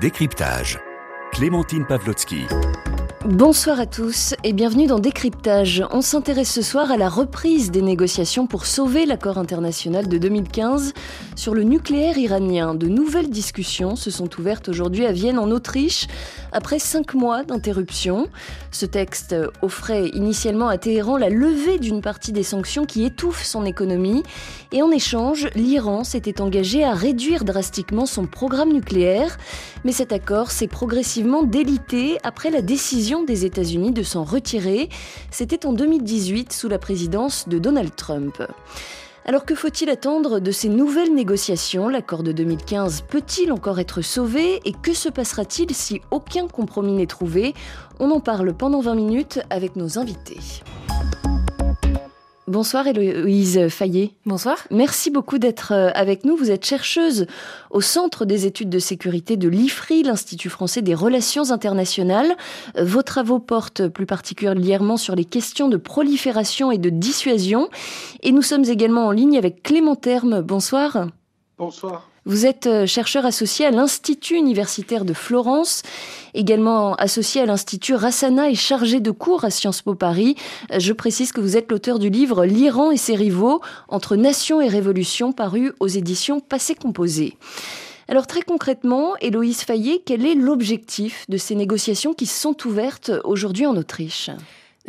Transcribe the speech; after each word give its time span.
Décryptage. 0.00 0.78
Clémentine 1.32 1.84
Pavlotsky. 1.84 2.46
Bonsoir 3.28 3.78
à 3.78 3.84
tous 3.84 4.34
et 4.42 4.54
bienvenue 4.54 4.86
dans 4.86 5.00
Décryptage. 5.00 5.84
On 5.90 6.00
s'intéresse 6.00 6.50
ce 6.50 6.62
soir 6.62 6.90
à 6.90 6.96
la 6.96 7.10
reprise 7.10 7.70
des 7.70 7.82
négociations 7.82 8.46
pour 8.46 8.64
sauver 8.64 9.04
l'accord 9.04 9.36
international 9.36 10.08
de 10.08 10.16
2015 10.16 10.94
sur 11.36 11.54
le 11.54 11.62
nucléaire 11.62 12.16
iranien. 12.16 12.74
De 12.74 12.88
nouvelles 12.88 13.28
discussions 13.28 13.96
se 13.96 14.10
sont 14.10 14.30
ouvertes 14.40 14.70
aujourd'hui 14.70 15.04
à 15.04 15.12
Vienne 15.12 15.38
en 15.38 15.50
Autriche 15.50 16.06
après 16.52 16.78
cinq 16.78 17.12
mois 17.12 17.44
d'interruption. 17.44 18.28
Ce 18.70 18.86
texte 18.86 19.36
offrait 19.60 20.08
initialement 20.14 20.68
à 20.68 20.78
Téhéran 20.78 21.18
la 21.18 21.28
levée 21.28 21.78
d'une 21.78 22.00
partie 22.00 22.32
des 22.32 22.42
sanctions 22.42 22.86
qui 22.86 23.04
étouffent 23.04 23.44
son 23.44 23.66
économie 23.66 24.22
et 24.72 24.80
en 24.82 24.90
échange, 24.90 25.48
l'Iran 25.54 26.02
s'était 26.02 26.40
engagé 26.40 26.82
à 26.82 26.94
réduire 26.94 27.44
drastiquement 27.44 28.06
son 28.06 28.26
programme 28.26 28.72
nucléaire. 28.72 29.36
Mais 29.84 29.92
cet 29.92 30.12
accord 30.12 30.50
s'est 30.50 30.66
progressivement 30.66 31.42
délité 31.42 32.16
après 32.22 32.50
la 32.50 32.62
décision 32.62 33.17
des 33.22 33.44
États-Unis 33.44 33.92
de 33.92 34.02
s'en 34.02 34.24
retirer. 34.24 34.88
C'était 35.30 35.66
en 35.66 35.72
2018 35.72 36.52
sous 36.52 36.68
la 36.68 36.78
présidence 36.78 37.48
de 37.48 37.58
Donald 37.58 37.94
Trump. 37.96 38.42
Alors 39.24 39.44
que 39.44 39.54
faut-il 39.54 39.90
attendre 39.90 40.40
de 40.40 40.50
ces 40.50 40.70
nouvelles 40.70 41.14
négociations? 41.14 41.90
L'accord 41.90 42.22
de 42.22 42.32
2015 42.32 43.02
peut-il 43.02 43.52
encore 43.52 43.78
être 43.78 44.00
sauvé? 44.00 44.60
Et 44.64 44.72
que 44.72 44.94
se 44.94 45.10
passera-t-il 45.10 45.74
si 45.74 46.00
aucun 46.10 46.48
compromis 46.48 46.92
n'est 46.92 47.06
trouvé? 47.06 47.52
On 48.00 48.10
en 48.10 48.20
parle 48.20 48.54
pendant 48.54 48.80
20 48.80 48.94
minutes 48.94 49.40
avec 49.50 49.76
nos 49.76 49.98
invités. 49.98 50.40
Bonsoir 52.48 52.86
Héloïse 52.86 53.68
Fayet. 53.68 54.12
Bonsoir. 54.24 54.56
Merci 54.70 55.10
beaucoup 55.10 55.36
d'être 55.36 55.72
euh, 55.72 55.90
avec 55.94 56.24
nous. 56.24 56.34
Vous 56.34 56.50
êtes 56.50 56.64
chercheuse 56.64 57.26
au 57.70 57.82
Centre 57.82 58.24
des 58.24 58.46
études 58.46 58.70
de 58.70 58.78
sécurité 58.78 59.36
de 59.36 59.50
l'IFRI, 59.50 60.02
l'Institut 60.02 60.48
français 60.48 60.80
des 60.80 60.94
relations 60.94 61.50
internationales. 61.50 62.34
Euh, 62.78 62.84
vos 62.84 63.02
travaux 63.02 63.38
portent 63.38 63.86
plus 63.88 64.06
particulièrement 64.06 64.96
sur 64.96 65.14
les 65.14 65.26
questions 65.26 65.68
de 65.68 65.76
prolifération 65.76 66.72
et 66.72 66.78
de 66.78 66.88
dissuasion. 66.88 67.68
Et 68.22 68.32
nous 68.32 68.40
sommes 68.40 68.64
également 68.64 69.04
en 69.04 69.10
ligne 69.10 69.36
avec 69.36 69.62
Clément 69.62 69.94
Terme. 69.94 70.40
Bonsoir. 70.40 71.08
Bonsoir. 71.58 72.08
Vous 72.24 72.46
êtes 72.46 72.68
euh, 72.68 72.86
chercheur 72.86 73.26
associé 73.26 73.66
à 73.66 73.72
l'Institut 73.72 74.36
universitaire 74.36 75.04
de 75.04 75.12
Florence, 75.12 75.82
également 76.32 76.94
associé 76.94 77.40
à 77.40 77.46
l'Institut 77.46 77.94
Rassana 77.94 78.48
et 78.48 78.54
chargé 78.54 79.00
de 79.00 79.10
cours 79.10 79.44
à 79.44 79.50
Sciences 79.50 79.82
Po 79.82 79.96
Paris. 79.96 80.36
Euh, 80.70 80.78
je 80.78 80.92
précise 80.92 81.32
que 81.32 81.40
vous 81.40 81.56
êtes 81.56 81.72
l'auteur 81.72 81.98
du 81.98 82.10
livre 82.10 82.44
L'Iran 82.44 82.92
et 82.92 82.96
ses 82.96 83.16
rivaux, 83.16 83.60
entre 83.88 84.14
nation 84.14 84.60
et 84.60 84.68
révolution, 84.68 85.32
paru 85.32 85.72
aux 85.80 85.88
éditions 85.88 86.38
Passé 86.38 86.76
Composé. 86.76 87.36
Alors 88.06 88.28
très 88.28 88.42
concrètement, 88.42 89.14
Héloïse 89.20 89.62
Fayet, 89.62 90.00
quel 90.04 90.26
est 90.26 90.36
l'objectif 90.36 91.24
de 91.28 91.38
ces 91.38 91.56
négociations 91.56 92.14
qui 92.14 92.26
sont 92.26 92.56
ouvertes 92.66 93.10
aujourd'hui 93.24 93.66
en 93.66 93.76
Autriche? 93.76 94.30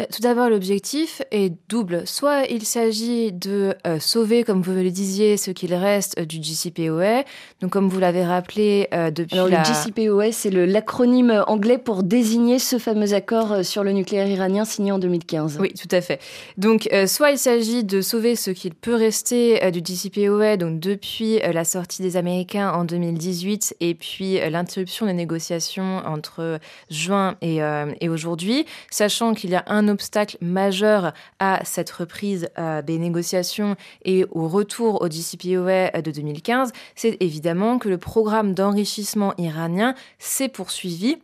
Tout 0.07 0.21
d'abord, 0.21 0.49
l'objectif 0.49 1.21
est 1.31 1.53
double. 1.67 2.03
Soit 2.05 2.45
il 2.49 2.65
s'agit 2.65 3.31
de 3.31 3.75
euh, 3.85 3.99
sauver, 3.99 4.43
comme 4.43 4.61
vous 4.61 4.71
le 4.71 4.89
disiez, 4.91 5.37
ce 5.37 5.51
qu'il 5.51 5.73
reste 5.73 6.19
euh, 6.19 6.25
du 6.25 6.41
JCPOA. 6.41 7.23
Donc, 7.61 7.71
comme 7.71 7.89
vous 7.89 7.99
l'avez 7.99 8.23
rappelé 8.23 8.87
depuis 9.13 9.37
Alors, 9.37 9.47
le 9.47 9.57
JCPOA, 9.57 10.31
c'est 10.31 10.49
l'acronyme 10.49 11.43
anglais 11.47 11.77
pour 11.77 12.03
désigner 12.03 12.59
ce 12.59 12.77
fameux 12.77 13.13
accord 13.13 13.65
sur 13.65 13.83
le 13.83 13.91
nucléaire 13.91 14.27
iranien 14.27 14.65
signé 14.65 14.91
en 14.91 14.99
2015. 14.99 15.57
Oui, 15.59 15.73
tout 15.73 15.93
à 15.93 16.01
fait. 16.01 16.19
Donc, 16.57 16.89
soit 17.07 17.31
il 17.31 17.37
s'agit 17.37 17.83
de 17.83 18.01
sauver 18.01 18.35
ce 18.35 18.51
qu'il 18.51 18.73
peut 18.73 18.95
rester 18.95 19.71
du 19.71 19.81
JCPOA, 19.83 20.57
donc 20.57 20.79
depuis 20.79 21.39
la 21.39 21.65
sortie 21.65 22.01
des 22.01 22.15
Américains 22.15 22.71
en 22.71 22.85
2018 22.85 23.75
et 23.81 23.93
puis 23.93 24.39
l'interruption 24.49 25.05
des 25.05 25.13
négociations 25.13 25.97
entre 26.05 26.59
juin 26.89 27.35
et, 27.41 27.59
et 27.99 28.09
aujourd'hui, 28.09 28.65
sachant 28.89 29.33
qu'il 29.33 29.49
y 29.49 29.55
a 29.55 29.63
un 29.67 29.88
obstacle 29.89 30.37
majeur 30.41 31.13
à 31.39 31.61
cette 31.65 31.89
reprise 31.89 32.49
euh, 32.57 32.81
des 32.81 32.97
négociations 32.97 33.75
et 34.05 34.25
au 34.31 34.47
retour 34.47 35.01
au 35.01 35.09
DCPOA 35.09 36.01
de 36.01 36.11
2015, 36.11 36.71
c'est 36.95 37.17
évidemment 37.19 37.79
que 37.79 37.89
le 37.89 37.97
programme 37.97 38.53
d'enrichissement 38.53 39.33
iranien 39.37 39.95
s'est 40.17 40.49
poursuivi 40.49 41.17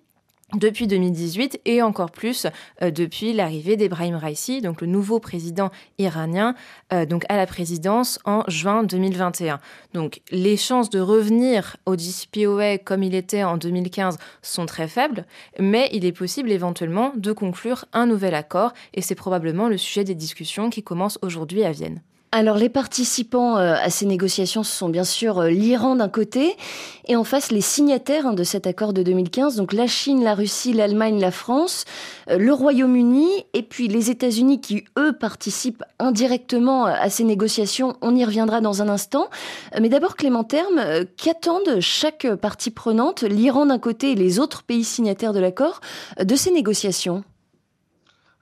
depuis 0.53 0.87
2018 0.87 1.61
et 1.65 1.81
encore 1.81 2.11
plus 2.11 2.47
euh, 2.81 2.91
depuis 2.91 3.33
l'arrivée 3.33 3.77
d'Ebrahim 3.77 4.15
Raisi, 4.15 4.61
donc 4.61 4.81
le 4.81 4.87
nouveau 4.87 5.19
président 5.19 5.71
iranien, 5.97 6.55
euh, 6.93 7.05
donc 7.05 7.25
à 7.29 7.37
la 7.37 7.47
présidence 7.47 8.19
en 8.25 8.43
juin 8.47 8.83
2021. 8.83 9.59
Donc 9.93 10.21
les 10.31 10.55
chances 10.55 10.89
de 10.89 10.99
revenir 10.99 11.77
au 11.85 11.95
DCPOA 11.95 12.77
comme 12.77 13.03
il 13.03 13.15
était 13.15 13.43
en 13.43 13.57
2015 13.57 14.17
sont 14.41 14.65
très 14.65 14.87
faibles, 14.87 15.25
mais 15.59 15.89
il 15.91 16.05
est 16.05 16.11
possible 16.11 16.51
éventuellement 16.51 17.11
de 17.15 17.31
conclure 17.31 17.85
un 17.93 18.05
nouvel 18.05 18.35
accord 18.35 18.73
et 18.93 19.01
c'est 19.01 19.15
probablement 19.15 19.67
le 19.67 19.77
sujet 19.77 20.03
des 20.03 20.15
discussions 20.15 20.69
qui 20.69 20.83
commencent 20.83 21.19
aujourd'hui 21.21 21.63
à 21.63 21.71
Vienne. 21.71 22.01
Alors 22.37 22.57
les 22.57 22.67
participants 22.67 23.57
euh, 23.57 23.75
à 23.81 23.89
ces 23.89 24.05
négociations, 24.05 24.63
ce 24.63 24.75
sont 24.75 24.89
bien 24.89 25.05
sûr 25.05 25.39
euh, 25.39 25.49
l'Iran 25.49 25.95
d'un 25.95 26.09
côté 26.09 26.57
et 27.07 27.15
en 27.15 27.23
face 27.23 27.49
les 27.49 27.61
signataires 27.61 28.27
hein, 28.27 28.33
de 28.33 28.43
cet 28.43 28.67
accord 28.67 28.91
de 28.91 29.03
2015, 29.03 29.55
donc 29.55 29.71
la 29.71 29.87
Chine, 29.87 30.21
la 30.21 30.35
Russie, 30.35 30.73
l'Allemagne, 30.73 31.17
la 31.17 31.31
France, 31.31 31.85
euh, 32.29 32.37
le 32.37 32.51
Royaume-Uni 32.51 33.45
et 33.53 33.63
puis 33.63 33.87
les 33.87 34.11
États-Unis 34.11 34.59
qui, 34.59 34.83
eux, 34.99 35.13
participent 35.13 35.85
indirectement 35.97 36.83
à 36.83 37.09
ces 37.09 37.23
négociations. 37.23 37.95
On 38.01 38.13
y 38.13 38.25
reviendra 38.25 38.59
dans 38.59 38.81
un 38.81 38.89
instant. 38.89 39.29
Mais 39.79 39.87
d'abord, 39.87 40.17
Clément 40.17 40.43
Terme, 40.43 41.05
qu'attendent 41.15 41.79
chaque 41.79 42.27
partie 42.35 42.69
prenante, 42.69 43.21
l'Iran 43.21 43.67
d'un 43.67 43.79
côté 43.79 44.11
et 44.11 44.15
les 44.15 44.39
autres 44.39 44.63
pays 44.63 44.83
signataires 44.83 45.31
de 45.31 45.39
l'accord, 45.39 45.79
de 46.21 46.35
ces 46.35 46.51
négociations? 46.51 47.23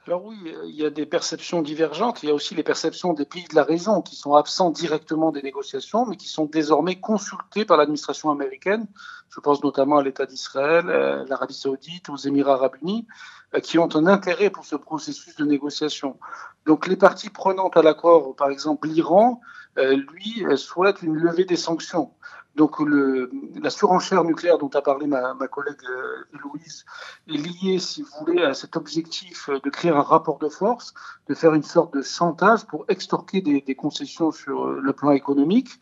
Alors 0.06 0.26
oui, 0.26 0.36
il 0.66 0.76
y 0.76 0.86
a 0.86 0.90
des 0.90 1.06
perceptions 1.06 1.62
divergentes. 1.62 2.24
Il 2.24 2.30
y 2.30 2.32
a 2.32 2.36
aussi 2.36 2.56
les 2.56 2.64
perceptions 2.64 3.14
des 3.14 3.24
pays 3.24 3.46
de 3.50 3.56
la 3.56 3.64
région 3.64 4.02
qui 4.02 4.18
sont 4.18 4.36
absents 4.36 4.70
directement 4.70 5.32
des 5.32 5.42
négociations, 5.42 6.06
mais 6.06 6.18
qui 6.18 6.28
sont 6.28 6.46
désormais 6.46 7.00
consultés 7.00 7.64
par 7.64 7.78
l'administration 7.78 8.30
américaine. 8.30 8.86
Je 9.30 9.40
pense 9.40 9.64
notamment 9.64 10.00
à 10.00 10.04
l'État 10.04 10.26
d'Israël, 10.26 10.90
euh, 10.90 11.26
l'Arabie 11.30 11.54
saoudite, 11.54 12.10
aux 12.10 12.18
Émirats 12.18 12.56
arabes 12.56 12.76
unis, 12.82 13.08
euh, 13.56 13.62
qui 13.62 13.80
ont 13.80 13.96
un 13.96 14.06
intérêt 14.06 14.50
pour 14.50 14.66
ce 14.66 14.76
processus 14.76 15.38
de 15.38 15.46
négociation. 15.46 16.20
Donc 16.66 16.86
les 16.86 16.98
parties 16.98 17.30
prenantes 17.30 17.78
à 17.78 17.82
l'accord, 17.82 18.36
par 18.36 18.50
exemple 18.50 18.90
l'Iran, 18.90 19.40
euh, 19.42 19.63
lui, 19.78 20.46
souhaite 20.56 21.02
une 21.02 21.16
levée 21.16 21.46
des 21.46 21.56
sanctions. 21.56 22.12
Donc 22.56 22.78
la 22.80 23.70
surenchère 23.72 24.24
nucléaire 24.24 24.60
dont 24.60 24.70
a 24.70 24.82
parlé 24.82 25.08
ma, 25.08 25.34
collègue 25.48 25.80
euh, 25.90 26.24
Louise 26.34 26.86
est 27.28 27.32
liée, 27.32 27.80
si 27.80 28.04
vous 28.04 28.10
voulez, 28.20 28.44
à 28.44 28.54
cet 28.54 28.78
objectif 28.78 29.50
de 29.50 29.70
créer 29.72 29.90
un 29.90 30.02
rapport 30.02 30.38
de 30.38 30.50
force, 30.50 30.94
de 31.28 31.34
faire 31.34 31.56
une 31.56 31.64
sorte 31.64 31.96
de 31.96 32.04
chantage 32.04 32.66
pour 32.66 32.86
extorquer 32.90 33.42
des, 33.42 33.76
concessions 33.76 34.32
sur 34.32 34.68
euh, 34.68 34.80
le 34.84 34.94
plan 34.94 35.12
économique. 35.12 35.80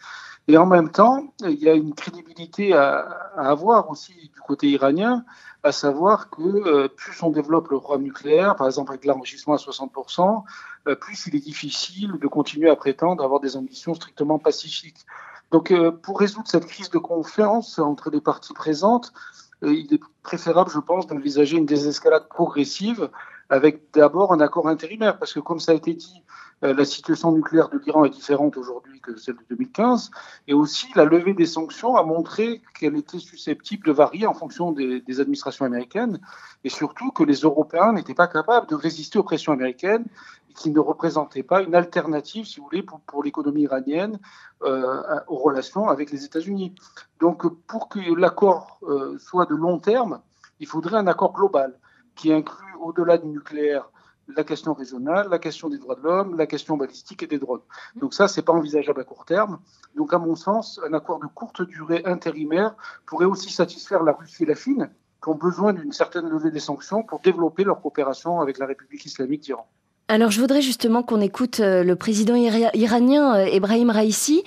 Et 0.48 0.58
en 0.58 0.66
même 0.66 0.90
temps, 0.90 1.34
il 1.42 1.60
y 1.60 1.70
a 1.70 1.74
une 1.74 1.94
crédibilité 1.94 2.74
à, 2.74 3.02
avoir 3.36 3.90
aussi 3.90 4.14
du 4.34 4.40
côté 4.42 4.68
iranien, 4.70 5.24
à 5.64 5.72
savoir 5.72 6.30
que 6.30 6.42
euh, 6.42 6.88
plus 6.88 7.22
on 7.22 7.30
développe 7.30 7.70
le 7.70 7.80
programme 7.80 8.04
nucléaire, 8.04 8.56
par 8.56 8.68
exemple 8.68 8.92
avec 8.92 9.06
l'enrichissement 9.06 9.54
à 9.54 9.58
60%, 9.58 10.22
euh, 10.22 10.36
plus 11.00 11.28
il 11.28 11.36
est 11.36 11.40
difficile 11.40 12.14
de 12.20 12.28
continuer 12.28 12.70
à 12.70 12.76
prétendre 12.76 13.24
avoir 13.24 13.40
des 13.40 13.56
ambitions 13.56 13.94
strictement 13.94 14.40
pacifiques. 14.40 15.06
Donc, 15.52 15.72
euh, 15.72 15.92
pour 15.92 16.20
résoudre 16.20 16.48
cette 16.48 16.66
crise 16.66 16.90
de 16.90 16.98
confiance 16.98 17.78
entre 17.78 18.10
les 18.10 18.22
parties 18.22 18.54
présentes, 18.54 19.12
euh, 19.64 19.74
il 19.74 19.94
est 19.94 20.02
préférable, 20.24 20.72
je 20.72 20.80
pense, 20.80 21.08
d'envisager 21.08 21.58
une 21.58 21.66
désescalade 21.66 22.28
progressive 22.30 23.10
avec 23.50 23.92
d'abord 23.94 24.32
un 24.32 24.40
accord 24.40 24.70
intérimaire, 24.70 25.20
parce 25.20 25.34
que 25.34 25.42
comme 25.42 25.60
ça 25.60 25.74
a 25.74 25.76
été 25.76 25.94
dit, 25.94 26.24
euh, 26.64 26.74
la 26.74 26.86
situation 26.86 27.34
nucléaire 27.34 27.68
de 27.68 27.80
l'Iran 27.80 28.06
est 28.06 28.10
différente 28.10 28.56
aujourd'hui 28.56 29.02
que 29.02 29.18
celle 29.18 29.36
de 29.36 29.44
2015, 29.50 30.12
et 30.48 30.54
aussi 30.54 30.88
la 30.96 31.04
levée 31.04 31.34
des 31.34 31.46
sanctions 31.46 31.98
a 31.98 32.04
montré 32.04 32.62
qu'elle 32.80 32.96
était 32.96 33.20
susceptible 33.20 33.86
de 33.86 33.92
varier 33.92 34.26
en 34.26 34.34
fonction 34.34 34.72
des, 34.72 35.02
des, 35.02 35.20
administrations 35.20 35.66
américaines, 35.66 36.22
et 36.64 36.70
surtout 36.70 37.12
que 37.12 37.24
les 37.24 37.42
Européens 37.42 37.92
n'étaient 37.92 38.14
pas 38.14 38.28
capables 38.28 38.68
de 38.68 38.76
résister 38.76 39.20
aux 39.20 39.24
pressions 39.24 39.52
américaines, 39.52 40.06
qui 40.54 40.72
ne 40.72 40.80
représentaient 40.80 41.44
pas 41.44 41.62
une 41.62 41.76
alternative, 41.76 42.46
si 42.46 42.60
vous 42.60 42.66
voulez, 42.66 42.84
pour, 42.84 43.24
l'économie 43.24 43.64
iranienne 43.64 44.20
euh, 44.64 45.20
aux 45.28 45.38
relations 45.38 45.90
avec 45.90 46.12
les 46.12 46.26
États-Unis. 46.26 46.76
Donc, 47.20 47.48
pour 47.68 47.90
que 47.90 48.00
l'accord 48.20 48.80
euh, 48.84 49.18
soit 49.20 49.46
de 49.46 49.56
long 49.56 49.80
terme, 49.80 50.22
il 50.60 50.68
faudrait 50.68 50.98
un 50.98 51.08
accord 51.08 51.34
global 51.34 51.78
qui 52.16 52.32
inclut 52.32 52.76
au-delà 52.80 53.18
du 53.18 53.28
nucléaire 53.28 53.90
la 54.36 54.44
question 54.44 54.74
régionale, 54.74 55.28
la 55.30 55.40
question 55.40 55.70
des 55.70 55.78
droits 55.78 55.96
de 55.96 56.02
l'homme, 56.02 56.38
la 56.38 56.48
question 56.48 56.78
balistique 56.78 57.24
et 57.24 57.28
des 57.28 57.40
drogues. 57.40 57.64
Donc 57.96 58.14
ça, 58.14 58.28
c'est 58.28 58.42
pas 58.42 58.54
envisageable 58.54 59.02
à 59.02 59.04
court 59.04 59.26
terme. 59.26 59.60
Donc 59.96 60.14
à 60.14 60.20
mon 60.20 60.36
sens, 60.36 60.80
un 60.88 60.94
accord 60.94 61.20
de 61.20 61.28
courte 61.28 61.62
durée 61.62 62.02
intérimaire 62.06 62.76
pourrait 63.06 63.26
aussi 63.26 63.52
satisfaire 63.52 64.04
la 64.04 64.14
Russie 64.14 64.44
et 64.44 64.46
la 64.46 64.56
Chine, 64.56 64.90
qui 65.22 65.30
ont 65.30 65.36
besoin 65.36 65.74
d'une 65.74 65.92
certaine 65.92 66.30
levée 66.30 66.52
des 66.52 66.60
sanctions 66.60 67.04
pour 67.04 67.20
développer 67.20 67.64
leur 67.64 67.82
coopération 67.82 68.40
avec 68.40 68.58
la 68.58 68.66
République 68.66 69.06
islamique 69.06 69.42
d'Iran. 69.42 69.68
Alors 70.12 70.30
je 70.30 70.42
voudrais 70.42 70.62
justement 70.62 71.04
qu'on 71.04 71.22
écoute 71.22 71.62
euh, 71.62 71.86
le 71.86 71.96
président 71.96 72.36
iranien 72.36 73.46
Ebrahim 73.46 73.90
Raisi. 73.90 74.44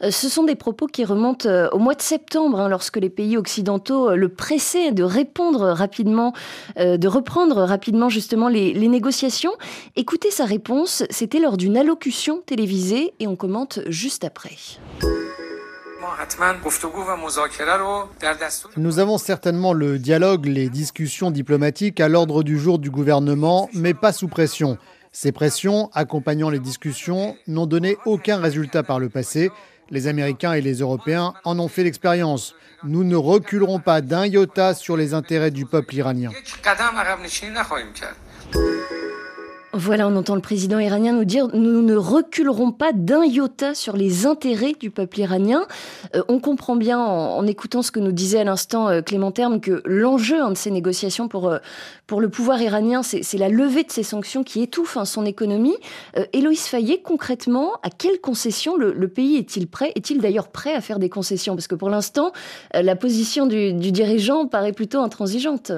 Ce 0.00 0.28
sont 0.28 0.44
des 0.44 0.54
propos 0.54 0.86
qui 0.86 1.04
remontent 1.04 1.48
au 1.72 1.78
mois 1.80 1.96
de 1.96 2.02
septembre, 2.02 2.60
hein, 2.60 2.68
lorsque 2.68 2.98
les 2.98 3.10
pays 3.10 3.36
occidentaux 3.36 4.14
le 4.14 4.28
pressaient 4.28 4.92
de 4.92 5.02
répondre 5.02 5.72
rapidement, 5.72 6.34
de 6.76 7.08
reprendre 7.08 7.64
rapidement 7.64 8.08
justement 8.08 8.48
les, 8.48 8.72
les 8.72 8.86
négociations. 8.86 9.50
Écoutez 9.96 10.30
sa 10.30 10.44
réponse, 10.44 11.02
c'était 11.10 11.40
lors 11.40 11.56
d'une 11.56 11.76
allocution 11.76 12.40
télévisée 12.46 13.12
et 13.18 13.26
on 13.26 13.34
commente 13.34 13.80
juste 13.88 14.22
après. 14.22 14.54
Nous 18.76 18.98
avons 19.00 19.18
certainement 19.18 19.72
le 19.72 19.98
dialogue, 19.98 20.46
les 20.46 20.68
discussions 20.68 21.32
diplomatiques 21.32 21.98
à 21.98 22.08
l'ordre 22.08 22.44
du 22.44 22.56
jour 22.56 22.78
du 22.78 22.90
gouvernement, 22.90 23.68
mais 23.74 23.94
pas 23.94 24.12
sous 24.12 24.28
pression. 24.28 24.78
Ces 25.12 25.32
pressions, 25.32 25.90
accompagnant 25.94 26.50
les 26.50 26.58
discussions, 26.58 27.36
n'ont 27.46 27.66
donné 27.66 27.96
aucun 28.04 28.38
résultat 28.38 28.82
par 28.82 29.00
le 29.00 29.08
passé. 29.08 29.50
Les 29.90 30.06
Américains 30.06 30.52
et 30.52 30.60
les 30.60 30.80
Européens 30.80 31.34
en 31.44 31.58
ont 31.58 31.68
fait 31.68 31.82
l'expérience. 31.82 32.54
Nous 32.84 33.04
ne 33.04 33.16
reculerons 33.16 33.80
pas 33.80 34.00
d'un 34.00 34.26
iota 34.26 34.74
sur 34.74 34.96
les 34.96 35.14
intérêts 35.14 35.50
du 35.50 35.64
peuple 35.64 35.94
iranien. 35.96 36.30
Voilà, 39.80 40.08
on 40.08 40.16
entend 40.16 40.34
le 40.34 40.40
président 40.40 40.80
iranien 40.80 41.12
nous 41.12 41.24
dire 41.24 41.46
nous 41.54 41.82
ne 41.82 41.94
reculerons 41.94 42.72
pas 42.72 42.90
d'un 42.92 43.24
iota 43.24 43.76
sur 43.76 43.96
les 43.96 44.26
intérêts 44.26 44.72
du 44.72 44.90
peuple 44.90 45.20
iranien. 45.20 45.68
Euh, 46.16 46.22
on 46.26 46.40
comprend 46.40 46.74
bien 46.74 46.98
en, 46.98 47.46
écoutant 47.46 47.82
ce 47.82 47.92
que 47.92 48.00
nous 48.00 48.10
disait 48.10 48.40
à 48.40 48.44
l'instant 48.44 48.88
euh, 48.88 49.02
Clément 49.02 49.30
Terme 49.30 49.60
que 49.60 49.80
l'enjeu 49.84 50.40
hein, 50.40 50.50
de 50.50 50.56
ces 50.56 50.72
négociations 50.72 51.28
pour, 51.28 51.48
euh, 51.48 51.58
pour 52.08 52.20
le 52.20 52.28
pouvoir 52.28 52.60
iranien, 52.60 53.04
c'est 53.04 53.38
la 53.38 53.48
levée 53.48 53.84
de 53.84 53.92
ces 53.92 54.02
sanctions 54.02 54.42
qui 54.42 54.62
étouffent 54.62 54.96
hein, 54.96 55.04
son 55.04 55.24
économie. 55.24 55.76
Héloïse 56.32 56.66
Fayet, 56.66 57.00
concrètement, 57.00 57.74
à 57.84 57.90
quelles 57.90 58.20
concessions 58.20 58.76
le, 58.76 59.08
pays 59.08 59.36
est-il 59.36 59.68
prêt? 59.68 59.92
Est-il 59.94 60.20
d'ailleurs 60.20 60.48
prêt 60.48 60.74
à 60.74 60.80
faire 60.80 60.98
des 60.98 61.08
concessions? 61.08 61.54
Parce 61.54 61.68
que 61.68 61.76
pour 61.76 61.88
l'instant, 61.88 62.32
la 62.74 62.96
position 62.96 63.46
du 63.46 63.92
dirigeant 63.92 64.48
paraît 64.48 64.72
plutôt 64.72 64.98
intransigeante. 64.98 65.70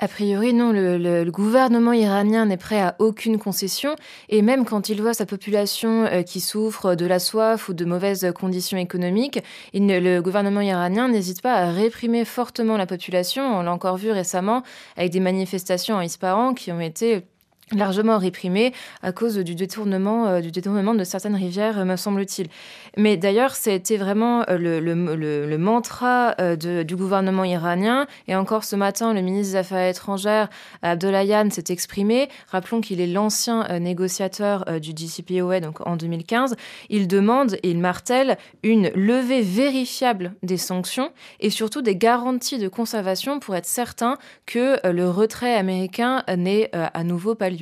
A 0.00 0.06
priori, 0.06 0.54
non, 0.54 0.70
le, 0.72 1.28
gouvernement 1.28 1.92
iranien 1.92 2.46
n'est 2.46 2.56
prêt 2.56 2.80
à 2.80 2.94
aucune 3.00 3.36
concession, 3.38 3.96
et 4.28 4.42
même 4.42 4.64
quand 4.64 4.88
il 4.88 5.02
voit 5.02 5.12
sa 5.12 5.26
population 5.26 6.04
euh, 6.04 6.22
qui 6.22 6.40
souffre 6.40 6.94
de 6.94 7.04
la 7.04 7.18
soif 7.18 7.68
ou 7.68 7.74
de 7.74 7.84
mauvaises 7.84 8.32
conditions 8.38 8.78
économiques, 8.78 9.40
le 9.74 10.20
gouvernement 10.20 10.60
iranien 10.60 11.08
n'hésite 11.08 11.42
pas 11.42 11.54
à 11.54 11.72
réprimer 11.72 12.24
fortement 12.24 12.76
la 12.76 12.86
population. 12.86 13.42
On 13.58 13.62
l'a 13.62 13.72
encore 13.72 13.96
vu 13.96 14.12
récemment 14.12 14.62
avec 14.96 15.10
des 15.10 15.20
manifestations 15.20 15.96
en 15.96 16.00
Ispahan 16.00 16.54
qui 16.54 16.70
ont 16.70 16.80
été 16.80 17.24
largement 17.72 18.18
réprimé 18.18 18.72
à 19.02 19.12
cause 19.12 19.36
du 19.36 19.54
détournement, 19.54 20.26
euh, 20.26 20.40
du 20.40 20.50
détournement 20.50 20.94
de 20.94 21.04
certaines 21.04 21.34
rivières, 21.34 21.84
me 21.84 21.96
semble-t-il. 21.96 22.48
Mais 22.96 23.16
d'ailleurs, 23.16 23.54
c'était 23.54 23.96
vraiment 23.96 24.44
euh, 24.48 24.58
le, 24.58 24.80
le, 24.80 25.46
le, 25.46 25.58
mantra 25.58 26.34
euh, 26.40 26.56
du 26.56 26.96
gouvernement 26.96 27.44
iranien. 27.44 28.06
Et 28.26 28.34
encore 28.34 28.64
ce 28.64 28.76
matin, 28.76 29.12
le 29.12 29.20
ministre 29.20 29.52
des 29.52 29.58
Affaires 29.58 29.88
étrangères, 29.88 30.48
Abdollahian, 30.82 31.50
s'est 31.50 31.64
exprimé. 31.68 32.28
Rappelons 32.48 32.80
qu'il 32.80 33.00
est 33.00 33.06
l'ancien 33.06 33.78
négociateur 33.78 34.64
du 34.80 34.92
JCPOA, 34.96 35.60
donc 35.60 35.86
en 35.86 35.96
2015. 35.96 36.56
Il 36.88 37.08
demande 37.08 37.54
et 37.62 37.70
il 37.70 37.78
martèle 37.78 38.38
une 38.62 38.90
levée 38.94 39.42
vérifiable 39.42 40.34
des 40.42 40.56
sanctions 40.56 41.10
et 41.40 41.50
surtout 41.50 41.82
des 41.82 41.96
garanties 41.96 42.58
de 42.58 42.68
conservation 42.68 43.40
pour 43.40 43.56
être 43.56 43.66
certain 43.66 44.16
que 44.46 44.78
le 44.88 45.08
retrait 45.10 45.54
américain 45.54 46.22
n'est 46.36 46.70
à 46.72 47.04
nouveau 47.04 47.34
pas 47.34 47.50
lieu. 47.50 47.57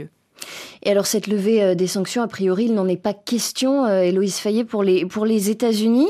Et 0.82 0.90
alors 0.90 1.06
cette 1.06 1.26
levée 1.26 1.62
euh, 1.62 1.74
des 1.74 1.86
sanctions, 1.86 2.22
a 2.22 2.28
priori, 2.28 2.66
il 2.66 2.74
n'en 2.74 2.88
est 2.88 2.96
pas 2.96 3.14
question, 3.14 3.84
euh, 3.84 4.02
Héloïse 4.02 4.36
Fayet, 4.36 4.64
pour 4.64 4.82
les, 4.82 5.04
pour 5.06 5.26
États-Unis. 5.26 6.08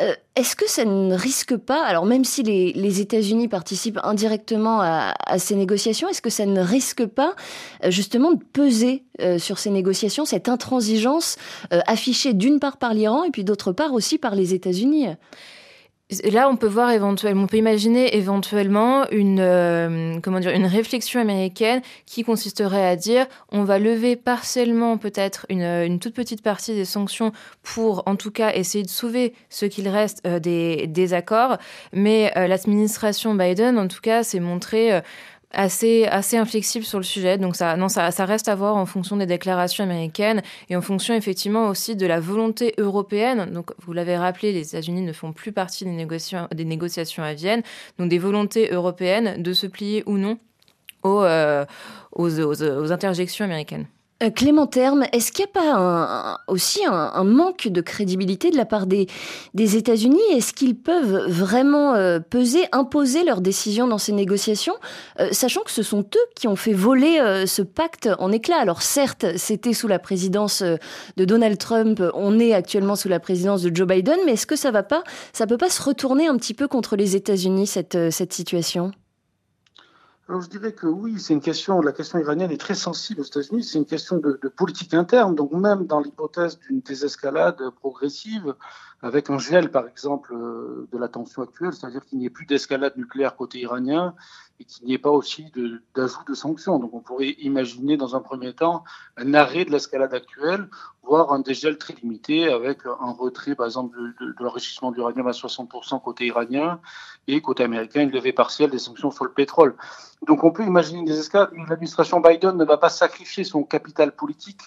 Euh, 0.00 0.12
est-ce 0.36 0.54
que 0.54 0.68
ça 0.68 0.84
ne 0.84 1.14
risque 1.14 1.56
pas, 1.56 1.84
alors 1.84 2.06
même 2.06 2.24
si 2.24 2.42
les, 2.42 2.72
les 2.72 3.00
États-Unis 3.00 3.48
participent 3.48 3.98
indirectement 4.04 4.80
à, 4.80 5.14
ces 5.38 5.56
négociations, 5.56 6.08
est-ce 6.08 6.22
que 6.22 6.30
ça 6.30 6.46
ne 6.46 6.60
risque 6.60 7.04
pas 7.06 7.34
justement 7.88 8.30
de 8.30 8.38
peser 8.52 9.02
sur 9.38 9.58
ces 9.58 9.70
négociations, 9.70 10.24
cette 10.24 10.48
intransigeance 10.48 11.36
affichée 11.70 12.32
d'une 12.32 12.60
part 12.60 12.76
par 12.76 12.94
l'Iran 12.94 13.24
et 13.24 13.30
puis 13.30 13.42
d'autre 13.42 13.72
part 13.72 13.92
aussi 13.92 14.18
par 14.18 14.36
les 14.36 14.54
États-Unis? 14.54 15.08
Là, 16.24 16.48
on 16.48 16.56
peut 16.56 16.66
voir 16.66 16.90
éventuellement, 16.90 17.42
on 17.42 17.46
peut 17.46 17.58
imaginer 17.58 18.16
éventuellement 18.16 19.06
une, 19.10 19.40
euh, 19.40 20.18
comment 20.22 20.40
dire, 20.40 20.52
une 20.52 20.64
réflexion 20.64 21.20
américaine 21.20 21.82
qui 22.06 22.24
consisterait 22.24 22.86
à 22.86 22.96
dire, 22.96 23.26
on 23.52 23.62
va 23.64 23.78
lever 23.78 24.16
partiellement 24.16 24.96
peut-être 24.96 25.44
une, 25.50 25.98
toute 25.98 26.14
petite 26.14 26.42
partie 26.42 26.74
des 26.74 26.86
sanctions 26.86 27.32
pour, 27.62 28.04
en 28.06 28.16
tout 28.16 28.30
cas, 28.30 28.54
essayer 28.54 28.84
de 28.84 28.88
sauver 28.88 29.34
ce 29.50 29.66
qu'il 29.66 29.86
reste 29.86 30.22
euh, 30.26 30.38
des, 30.38 30.86
des 30.86 31.12
accords. 31.12 31.58
Mais 31.92 32.32
euh, 32.38 32.46
l'administration 32.46 33.34
Biden, 33.34 33.78
en 33.78 33.86
tout 33.86 34.00
cas, 34.00 34.22
s'est 34.22 34.40
montrée 34.40 35.02
assez, 35.50 36.04
assez 36.04 36.36
inflexible 36.36 36.84
sur 36.84 36.98
le 36.98 37.04
sujet. 37.04 37.38
Donc 37.38 37.56
ça, 37.56 37.76
non, 37.76 37.88
ça, 37.88 38.10
reste 38.24 38.48
à 38.48 38.54
voir 38.54 38.76
en 38.76 38.86
fonction 38.86 39.16
des 39.16 39.26
déclarations 39.26 39.84
américaines 39.84 40.42
et 40.68 40.76
en 40.76 40.82
fonction 40.82 41.14
effectivement 41.14 41.68
aussi 41.68 41.96
de 41.96 42.06
la 42.06 42.20
volonté 42.20 42.74
européenne. 42.78 43.50
Donc 43.52 43.70
vous 43.80 43.92
l'avez 43.92 44.16
rappelé, 44.16 44.52
les 44.52 44.68
États-Unis 44.68 45.02
ne 45.02 45.12
font 45.12 45.32
plus 45.32 45.52
partie 45.52 45.84
des 45.84 46.64
négociations, 46.64 47.22
à 47.22 47.34
Vienne. 47.34 47.62
Donc 47.98 48.08
des 48.08 48.18
volontés 48.18 48.70
européennes 48.70 49.42
de 49.42 49.52
se 49.52 49.66
plier 49.66 50.02
ou 50.06 50.18
non 50.18 50.38
aux, 51.02 51.22
euh, 51.22 51.64
aux 52.12 52.92
interjections 52.92 53.44
américaines. 53.44 53.86
Euh, 54.22 54.30
Clément 54.30 54.66
Terme, 54.66 55.04
est-ce 55.12 55.30
qu'il 55.30 55.44
n'y 55.44 55.50
a 55.50 55.60
pas 55.60 56.40
aussi 56.48 56.80
un, 56.84 57.24
manque 57.24 57.68
de 57.68 57.80
crédibilité 57.80 58.50
de 58.50 58.56
la 58.56 58.64
part 58.64 58.86
des, 58.86 59.06
des 59.54 59.76
États-Unis? 59.76 60.20
Est-ce 60.32 60.52
qu'ils 60.52 60.76
peuvent 60.76 61.28
vraiment 61.28 61.94
euh, 61.94 62.18
peser, 62.18 62.66
imposer 62.72 63.22
leurs 63.22 63.40
décisions 63.40 63.86
dans 63.86 63.98
ces 63.98 64.12
négociations, 64.12 64.74
euh, 65.20 65.28
sachant 65.30 65.62
que 65.62 65.70
ce 65.70 65.84
sont 65.84 66.00
eux 66.00 66.26
qui 66.34 66.48
ont 66.48 66.56
fait 66.56 66.72
voler 66.72 67.18
ce 67.46 67.62
pacte 67.62 68.08
en 68.18 68.32
éclats. 68.32 68.58
Alors 68.58 68.82
certes, 68.82 69.24
c'était 69.36 69.72
sous 69.72 69.88
la 69.88 69.98
présidence 69.98 70.62
de 70.62 71.24
Donald 71.24 71.58
Trump, 71.58 72.02
on 72.14 72.38
est 72.38 72.54
actuellement 72.54 72.96
sous 72.96 73.08
la 73.08 73.20
présidence 73.20 73.62
de 73.62 73.74
Joe 73.74 73.86
Biden, 73.86 74.18
mais 74.26 74.32
est-ce 74.32 74.46
que 74.46 74.56
ça 74.56 74.70
va 74.70 74.82
pas, 74.82 75.02
ça 75.32 75.46
peut 75.46 75.58
pas 75.58 75.70
se 75.70 75.82
retourner 75.82 76.26
un 76.26 76.36
petit 76.36 76.54
peu 76.54 76.68
contre 76.68 76.96
les 76.96 77.16
États-Unis 77.16 77.66
cette 77.66 78.32
situation? 78.32 78.92
Alors 80.28 80.42
je 80.42 80.50
dirais 80.50 80.72
que 80.72 80.86
oui, 80.86 81.18
c'est 81.18 81.32
une 81.32 81.40
question, 81.40 81.80
la 81.80 81.92
question 81.92 82.18
iranienne 82.18 82.50
est 82.50 82.60
très 82.60 82.74
sensible 82.74 83.22
aux 83.22 83.24
États-Unis, 83.24 83.64
c'est 83.64 83.78
une 83.78 83.86
question 83.86 84.18
de, 84.18 84.38
de, 84.42 84.48
politique 84.48 84.92
interne, 84.92 85.34
donc 85.34 85.52
même 85.52 85.86
dans 85.86 86.00
l'hypothèse 86.00 86.58
d'une 86.58 86.80
désescalade 86.80 87.62
progressive, 87.80 88.54
avec 89.00 89.30
un 89.30 89.38
gel 89.38 89.70
par 89.70 89.86
exemple 89.86 90.34
euh, 90.34 90.88
de 90.90 90.98
la 90.98 91.08
tension 91.08 91.42
actuelle, 91.42 91.72
c'est-à-dire 91.72 92.04
qu'il 92.04 92.18
n'y 92.18 92.26
ait 92.26 92.30
plus 92.30 92.46
d'escalade 92.46 92.96
nucléaire 92.96 93.36
côté 93.36 93.60
iranien 93.60 94.14
et 94.58 94.64
qu'il 94.64 94.86
n'y 94.86 94.94
ait 94.94 94.98
pas 94.98 95.10
aussi 95.10 95.52
d'ajout 95.94 96.24
de, 96.26 96.34
sanctions. 96.34 96.80
Donc 96.80 96.92
on 96.92 97.00
pourrait 97.00 97.36
imaginer 97.38 97.96
dans 97.96 98.16
un 98.16 98.20
premier 98.20 98.52
temps 98.54 98.82
un 99.16 99.34
arrêt 99.34 99.64
de 99.64 99.70
l'escalade 99.70 100.12
actuelle, 100.12 100.68
voire 101.04 101.32
un 101.32 101.38
dégel 101.38 101.78
très 101.78 101.94
limité 101.94 102.50
avec 102.52 102.80
un 102.86 103.12
retrait 103.12 103.54
par 103.54 103.66
exemple 103.66 103.96
de, 104.20 104.34
l'enrichissement 104.40 104.90
d'uranium 104.90 105.28
à 105.28 105.32
60% 105.32 106.02
côté 106.02 106.26
iranien 106.26 106.80
et 107.28 107.40
côté 107.40 107.62
américain 107.62 108.02
une 108.02 108.10
levée 108.10 108.32
partielle 108.32 108.70
des 108.70 108.80
sanctions 108.80 109.12
sur 109.12 109.24
le 109.24 109.32
pétrole. 109.32 109.76
Donc 110.26 110.42
on 110.42 110.50
peut 110.50 110.64
imaginer 110.64 111.04
des 111.04 111.20
escalades, 111.20 111.50
mais 111.52 111.64
l'administration 111.68 112.20
Biden 112.20 112.56
ne 112.56 112.64
va 112.64 112.78
pas 112.78 112.88
sacrifier 112.88 113.44
son 113.44 113.62
capital 113.62 114.10
politique 114.10 114.62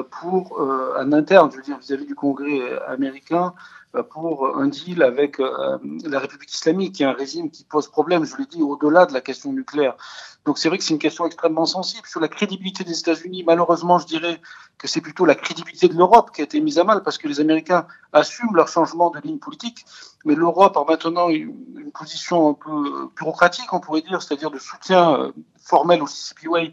pour 0.00 0.60
euh, 0.60 0.94
un 0.96 1.12
interne, 1.12 1.50
je 1.50 1.56
veux 1.56 1.62
dire, 1.62 1.78
vis-à-vis 1.78 2.06
du 2.06 2.14
Congrès 2.14 2.78
américain, 2.86 3.54
euh, 3.94 4.02
pour 4.02 4.56
un 4.56 4.68
deal 4.68 5.02
avec 5.02 5.38
la 5.38 6.18
République 6.18 6.52
islamique, 6.52 6.94
qui 6.94 7.02
est 7.02 7.06
un 7.06 7.12
régime 7.12 7.50
qui 7.50 7.64
pose 7.64 7.88
problème, 7.88 8.24
je 8.24 8.36
l'ai 8.36 8.46
dit, 8.46 8.62
au-delà 8.62 9.06
de 9.06 9.12
la 9.12 9.20
question 9.20 9.52
nucléaire. 9.52 9.96
Donc 10.44 10.58
c'est 10.58 10.68
vrai 10.68 10.78
que 10.78 10.84
c'est 10.84 10.94
une 10.94 10.98
question 10.98 11.26
extrêmement 11.26 11.66
sensible. 11.66 12.06
Sur 12.06 12.20
la 12.20 12.28
crédibilité 12.28 12.84
des 12.84 12.98
États-Unis, 12.98 13.44
malheureusement, 13.44 13.98
je 13.98 14.06
dirais 14.06 14.40
que 14.78 14.88
c'est 14.88 15.00
plutôt 15.00 15.24
la 15.24 15.34
crédibilité 15.34 15.88
de 15.88 15.94
l'Europe 15.94 16.30
qui 16.34 16.40
a 16.40 16.44
été 16.44 16.60
mise 16.60 16.78
à 16.78 16.84
mal, 16.84 17.02
parce 17.02 17.18
que 17.18 17.28
les 17.28 17.40
Américains 17.40 17.86
assument 18.12 18.54
leur 18.54 18.68
changement 18.68 19.10
de 19.10 19.20
ligne 19.20 19.38
politique, 19.38 19.84
mais 20.24 20.34
l'Europe 20.34 20.76
a 20.76 20.84
maintenant 20.84 21.28
une, 21.28 21.54
position 21.92 22.48
un 22.48 22.54
peu 22.54 23.10
bureaucratique, 23.14 23.70
on 23.74 23.80
pourrait 23.80 24.00
dire, 24.00 24.22
c'est-à-dire 24.22 24.50
de 24.50 24.58
soutien 24.58 25.30
formel 25.58 26.00
au 26.00 26.06
CCPOA, 26.06 26.68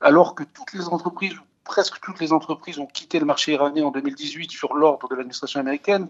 alors 0.00 0.34
que 0.34 0.42
toutes 0.42 0.72
les 0.72 0.88
entreprises 0.88 1.34
presque 1.64 2.00
toutes 2.00 2.20
les 2.20 2.32
entreprises 2.32 2.78
ont 2.78 2.86
quitté 2.86 3.18
le 3.18 3.24
marché 3.24 3.52
iranien 3.52 3.84
en 3.84 3.90
2018 3.90 4.50
sur 4.50 4.74
l'ordre 4.74 5.08
de 5.08 5.14
l'administration 5.14 5.60
américaine. 5.60 6.08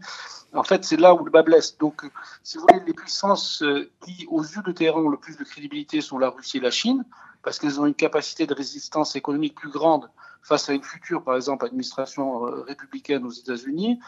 En 0.52 0.64
fait, 0.64 0.84
c'est 0.84 0.96
là 0.96 1.14
où 1.14 1.24
le 1.24 1.30
bas 1.30 1.42
blesse. 1.42 1.78
Donc, 1.78 2.02
si 2.42 2.58
vous 2.58 2.66
voulez, 2.68 2.82
les 2.86 2.92
puissances 2.92 3.62
euh, 3.62 3.90
qui, 4.04 4.26
aux 4.30 4.42
yeux 4.42 4.62
de 4.62 4.72
Téhéran, 4.72 5.00
ont 5.00 5.08
le 5.08 5.16
plus 5.16 5.36
de 5.36 5.44
crédibilité 5.44 6.00
sont 6.00 6.18
la 6.18 6.30
Russie 6.30 6.58
et 6.58 6.60
la 6.60 6.70
Chine. 6.70 7.04
parce 7.42 7.58
qu'elles 7.58 7.78
ont 7.80 7.86
une 7.86 7.94
capacité 7.94 8.46
de 8.46 8.54
résistance 8.54 9.16
économique 9.16 9.54
plus 9.54 9.70
grande 9.70 10.08
face 10.44 10.68
à 10.68 10.74
une 10.74 10.82
future, 10.82 11.24
par 11.24 11.36
exemple, 11.36 11.64
administration 11.64 12.46
euh, 12.46 12.62
républicaine 12.68 13.24
aux 13.24 13.30
États-Unis. 13.30 13.98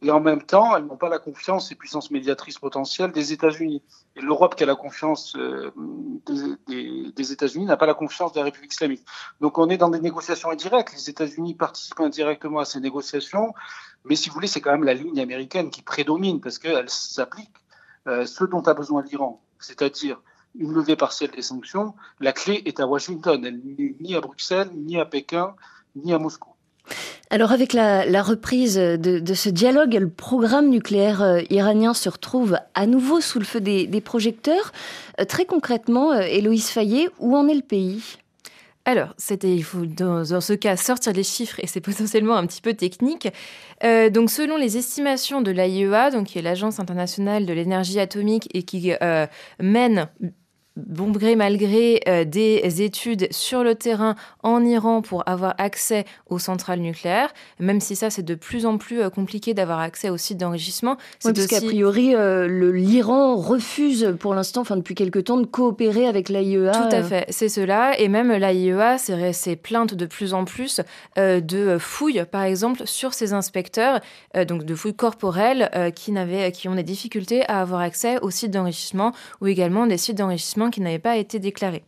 Et 0.00 0.10
en 0.10 0.20
même 0.20 0.42
temps, 0.42 0.74
elles 0.74 0.84
n'ont 0.84 0.96
pas 0.96 1.08
la 1.08 1.20
confiance 1.20 1.70
et 1.70 1.76
puissance 1.76 2.10
médiatrice 2.10 2.58
potentielle 2.58 3.12
des 3.12 3.32
États-Unis. 3.32 3.82
Et 4.16 4.20
l'Europe 4.20 4.56
qui 4.56 4.64
a 4.64 4.66
la 4.66 4.74
confiance 4.74 5.36
euh, 5.36 5.70
des, 6.66 7.12
des, 7.14 7.32
États-Unis 7.32 7.66
n'a 7.66 7.76
pas 7.76 7.86
la 7.86 7.94
confiance 7.94 8.32
de 8.32 8.38
la 8.38 8.46
République 8.46 8.72
islamique. 8.72 9.04
Donc 9.40 9.58
on 9.58 9.68
est 9.68 9.76
dans 9.76 9.90
des 9.90 10.00
négociations 10.00 10.50
indirectes. 10.50 10.92
Les 10.94 11.10
États-Unis 11.10 11.54
participent 11.54 12.00
indirectement 12.00 12.58
à 12.58 12.64
ces 12.64 12.80
négociations, 12.80 13.54
mais 14.04 14.16
si 14.16 14.28
vous 14.28 14.34
voulez, 14.34 14.48
c'est 14.48 14.60
quand 14.60 14.72
même 14.72 14.84
la 14.84 14.94
ligne 14.94 15.20
américaine 15.20 15.70
qui 15.70 15.82
prédomine 15.82 16.40
parce 16.40 16.58
qu'elle 16.58 16.88
s'applique 16.88 17.54
euh, 18.08 18.26
ce 18.26 18.42
dont 18.44 18.62
a 18.62 18.74
besoin 18.74 19.02
l'Iran, 19.02 19.40
c'est-à-dire 19.60 20.20
une 20.56 20.72
levée 20.72 20.96
partielle 20.96 21.30
des 21.30 21.42
sanctions. 21.42 21.94
La 22.18 22.32
clé 22.32 22.62
est 22.66 22.80
à 22.80 22.86
Washington, 22.86 23.44
elle 23.44 23.60
n'est 23.60 23.94
ni 24.00 24.16
à 24.16 24.20
Bruxelles, 24.20 24.70
ni 24.74 24.98
à 24.98 25.04
Pékin, 25.04 25.54
ni 25.96 26.12
à 26.12 26.18
Moscou. 26.18 26.52
Alors 27.32 27.52
avec 27.52 27.72
la, 27.72 28.22
reprise 28.22 28.76
de, 28.76 29.34
ce 29.34 29.48
dialogue, 29.48 29.94
le 29.94 30.10
programme 30.10 30.68
nucléaire 30.68 31.22
euh, 31.22 31.40
iranien 31.48 31.94
se 31.94 32.10
retrouve 32.10 32.58
à 32.74 32.86
nouveau 32.86 33.22
sous 33.22 33.38
le 33.38 33.46
feu 33.46 33.60
des, 33.60 34.00
projecteurs. 34.02 34.72
Euh, 35.18 35.24
très 35.24 35.46
concrètement, 35.46 36.12
euh, 36.12 36.20
Héloïse 36.20 36.68
Fayet, 36.68 37.08
où 37.20 37.34
en 37.34 37.48
est 37.48 37.54
le 37.54 37.62
pays? 37.62 38.02
Alors, 38.84 39.14
c'était, 39.16 39.54
il 39.54 39.64
faut 39.64 39.86
dans, 39.86 40.24
ce 40.42 40.52
cas 40.52 40.76
sortir 40.76 41.14
les 41.14 41.22
chiffres 41.22 41.58
et 41.60 41.66
c'est 41.66 41.80
potentiellement 41.90 42.36
un 42.36 42.46
petit 42.46 42.60
peu 42.60 42.74
technique. 42.74 43.28
donc, 43.82 44.30
selon 44.30 44.58
les 44.58 44.76
estimations 44.76 45.40
de 45.40 45.52
l'AIEA, 45.52 46.10
donc 46.10 46.26
qui 46.26 46.38
est 46.38 46.42
l'agence 46.42 46.80
internationale 46.80 47.46
de 47.46 47.52
l'énergie 47.54 47.98
atomique 47.98 48.48
et 48.52 48.64
qui 48.64 48.92
mène 49.58 50.08
bon 50.76 51.10
gré 51.10 51.36
mal 51.36 51.56
gré 51.56 52.00
euh, 52.08 52.24
des 52.24 52.82
études 52.82 53.28
sur 53.30 53.62
le 53.62 53.74
terrain 53.74 54.14
en 54.42 54.64
Iran 54.64 55.02
pour 55.02 55.22
avoir 55.28 55.54
accès 55.58 56.04
aux 56.28 56.38
centrales 56.38 56.80
nucléaires, 56.80 57.32
même 57.60 57.80
si 57.80 57.94
ça 57.94 58.10
c'est 58.10 58.22
de 58.22 58.34
plus 58.34 58.64
en 58.64 58.78
plus 58.78 59.02
euh, 59.02 59.10
compliqué 59.10 59.52
d'avoir 59.54 59.80
accès 59.80 60.08
aux 60.08 60.16
sites 60.16 60.38
d'enrichissement. 60.38 60.96
Oui, 61.24 61.32
parce 61.34 61.46
qu'à 61.46 61.60
priori 61.60 62.14
euh, 62.14 62.72
l'Iran 62.72 63.36
refuse 63.36 64.14
pour 64.18 64.34
l'instant, 64.34 64.62
enfin 64.62 64.76
depuis 64.76 64.94
quelque 64.94 65.18
temps, 65.18 65.36
de 65.36 65.46
coopérer 65.46 66.06
avec 66.06 66.28
l'AIEA. 66.28 66.72
Tout 66.72 66.96
à 66.96 67.02
fait, 67.02 67.26
c'est 67.28 67.48
cela, 67.48 67.98
et 67.98 68.08
même 68.08 68.32
l'AIEA 68.32 68.98
s'est 68.98 69.56
plainte 69.56 69.94
de 69.94 70.06
plus 70.06 70.34
en 70.34 70.44
plus 70.44 70.80
de 71.16 71.78
fouilles, 71.78 72.24
par 72.30 72.42
exemple, 72.42 72.86
sur 72.86 73.14
ses 73.14 73.32
inspecteurs, 73.32 74.00
donc 74.46 74.64
de 74.64 74.74
fouilles 74.74 74.94
corporelles 74.94 75.70
qui, 75.94 76.12
qui 76.52 76.68
ont 76.68 76.74
des 76.74 76.82
difficultés 76.82 77.44
à 77.48 77.60
avoir 77.60 77.80
accès 77.80 78.18
aux 78.20 78.30
sites 78.30 78.50
d'enrichissement 78.50 79.12
ou 79.40 79.46
également 79.46 79.86
des 79.86 79.98
sites 79.98 80.18
d'enrichissement 80.18 80.61
qui 80.70 80.80
n'avaient 80.80 80.98
pas 80.98 81.16
été 81.16 81.38
déclarés. 81.38 81.84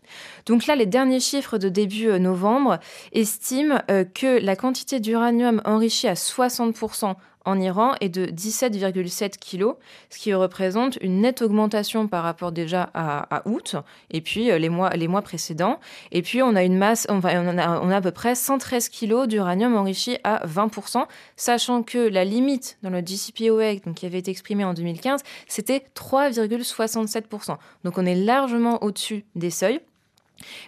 Donc 0.47 0.67
là, 0.67 0.77
les 0.77 0.87
derniers 0.87 1.21
chiffres 1.21 1.59
de 1.59 1.69
début 1.69 2.09
euh, 2.09 2.19
novembre 2.19 2.79
estiment 3.13 3.81
euh, 3.91 4.05
que 4.05 4.39
la 4.41 4.57
quantité 4.57 5.01
d'uranium 5.01 5.61
enrichi 5.65 6.09
à 6.09 6.15
60% 6.15 7.15
en 7.45 7.61
Iran 7.61 7.95
est 8.01 8.09
de 8.09 8.27
17,7 8.27 9.39
kg, 9.39 9.75
ce 10.11 10.19
qui 10.19 10.35
représente 10.35 10.97
une 11.01 11.21
nette 11.21 11.43
augmentation 11.43 12.09
par 12.09 12.25
rapport 12.25 12.53
déjà 12.53 12.91
à, 12.95 13.43
août 13.47 13.77
et 14.11 14.21
puis 14.21 14.51
euh, 14.51 14.59
les 14.59 14.69
mois, 14.69 14.91
les 14.91 15.09
mois 15.09 15.23
précédents. 15.23 15.79
Et 16.13 16.23
puis 16.23 16.43
on 16.43 16.55
a 16.55 16.63
une 16.63 16.77
masse, 16.77 17.07
on, 17.09 17.21
a, 17.25 17.81
on 17.81 17.91
a 17.91 17.97
à 17.97 18.01
peu 18.01 18.11
près 18.11 18.35
113 18.35 18.89
kg 18.89 19.27
d'uranium 19.27 19.77
enrichi 19.77 20.19
à 20.25 20.47
20%, 20.47 21.05
sachant 21.37 21.83
que 21.83 21.99
la 21.99 22.25
limite 22.25 22.79
dans 22.83 22.91
le 22.91 23.01
JCPOA, 23.01 23.77
donc 23.85 23.97
qui 23.97 24.07
avait 24.07 24.19
été 24.19 24.31
exprimée 24.31 24.65
en 24.65 24.75
2015, 24.75 25.23
c'était 25.47 25.85
3,67%. 25.95 27.57
Donc 27.85 27.99
on 27.99 28.07
est 28.07 28.15
largement 28.15 28.83
au-dessus 28.83 29.25
des 29.35 29.51
seuils. 29.51 29.81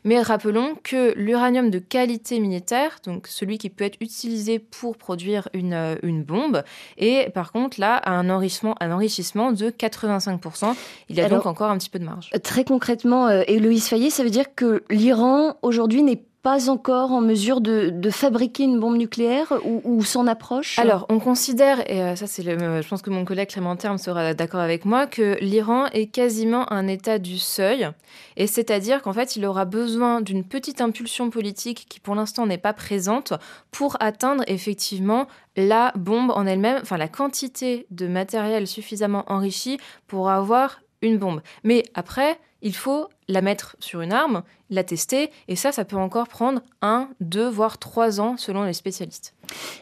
Mais 0.05 0.21
rappelons 0.21 0.77
que 0.83 1.13
l'uranium 1.17 1.71
de 1.71 1.79
qualité 1.79 2.41
militaire, 2.41 2.99
donc 3.05 3.27
celui 3.27 3.59
qui 3.59 3.71
peut 3.71 3.85
être 3.85 3.97
utilisé 4.01 4.59
pour 4.59 4.97
produire 4.97 5.49
une, 5.53 5.75
euh, 5.75 5.97
une 6.03 6.23
bombe, 6.23 6.63
est 6.97 7.33
par 7.33 7.53
contre 7.53 7.81
là 7.81 7.97
à 7.97 8.11
un 8.13 8.31
enrichissement, 8.31 8.75
un 8.81 8.91
enrichissement 8.91 9.53
de 9.53 9.71
85%. 9.71 10.75
Il 11.09 11.17
y 11.17 11.21
a 11.21 11.29
donc 11.29 11.47
encore 11.47 11.71
un 11.71 11.79
petit 11.79 11.91
peu 11.91 11.99
de 11.99 12.05
marge. 12.05 12.31
Très 12.43 12.65
concrètement, 12.65 13.27
euh, 13.29 13.43
Héloïse 13.47 13.89
Fayet, 13.89 14.11
ça 14.11 14.23
veut 14.23 14.31
dire 14.31 14.55
que 14.55 14.85
l'Iran 14.91 15.57
aujourd'hui 15.63 16.03
n'est 16.03 16.23
pas 16.47 16.71
encore 16.71 17.11
en 17.11 17.21
mesure 17.21 17.61
de, 17.61 18.09
fabriquer 18.09 18.63
une 18.63 18.79
bombe 18.79 18.97
nucléaire 18.97 19.53
ou, 19.65 20.05
s'en 20.05 20.29
approche? 20.29 20.79
Alors, 20.79 21.05
on 21.09 21.19
considère, 21.19 21.81
et 21.91 22.01
euh, 22.01 22.15
ça 22.15 22.29
c'est 22.29 22.45
le, 22.45 22.53
euh, 22.53 22.83
je 22.83 22.89
pense 22.89 23.03
que 23.03 23.11
mon 23.11 23.25
collègue 23.25 23.49
Clément 23.49 23.75
Terme 23.75 23.99
sera 23.99 24.33
d'accord 24.33 24.61
avec 24.61 24.85
moi, 24.85 25.09
que 25.09 25.37
l'Iran 25.41 25.87
est 25.87 26.07
quasiment 26.07 26.73
un 26.73 26.87
état 26.87 27.19
du 27.19 27.39
seuil, 27.39 27.89
et 28.37 28.47
c'est-à-dire 28.47 29.03
qu'en 29.03 29.13
fait 29.13 29.35
il 29.35 29.45
aura 29.45 29.65
besoin 29.65 30.21
d'une 30.21 30.45
petite 30.45 30.81
impulsion 30.81 31.31
politique 31.31 31.87
qui 31.89 31.99
pour 31.99 32.15
l'instant 32.15 32.47
n'est 32.47 32.59
pas 32.59 32.73
présente 32.73 33.33
pour 33.73 33.97
atteindre 33.99 34.45
effectivement 34.47 35.27
la 35.57 35.93
bombe 35.97 36.31
en 36.31 36.47
elle-même, 36.47 36.79
enfin 36.81 36.97
la 36.97 37.09
quantité 37.09 37.89
de 37.91 38.07
matériel 38.07 38.69
suffisamment 38.69 39.25
enrichi 39.27 39.79
pour 40.07 40.31
avoir 40.31 40.79
une 41.03 41.19
bombe. 41.19 41.41
Mais 41.65 41.85
après, 41.95 42.39
il 42.63 42.75
faut 42.75 43.09
la 43.29 43.43
mettre 43.43 43.77
sur 43.81 44.01
une 44.01 44.13
arme, 44.13 44.43
la 44.71 44.83
tester, 44.83 45.31
et 45.47 45.57
ça, 45.57 45.73
ça 45.73 45.85
peut 45.85 45.97
encore 45.97 46.27
prendre 46.27 46.63
un, 46.83 47.09
deux, 47.21 47.49
voire 47.49 47.79
trois 47.79 48.21
ans 48.21 48.37
selon 48.37 48.65
les 48.65 48.73
spécialistes. 48.73 49.35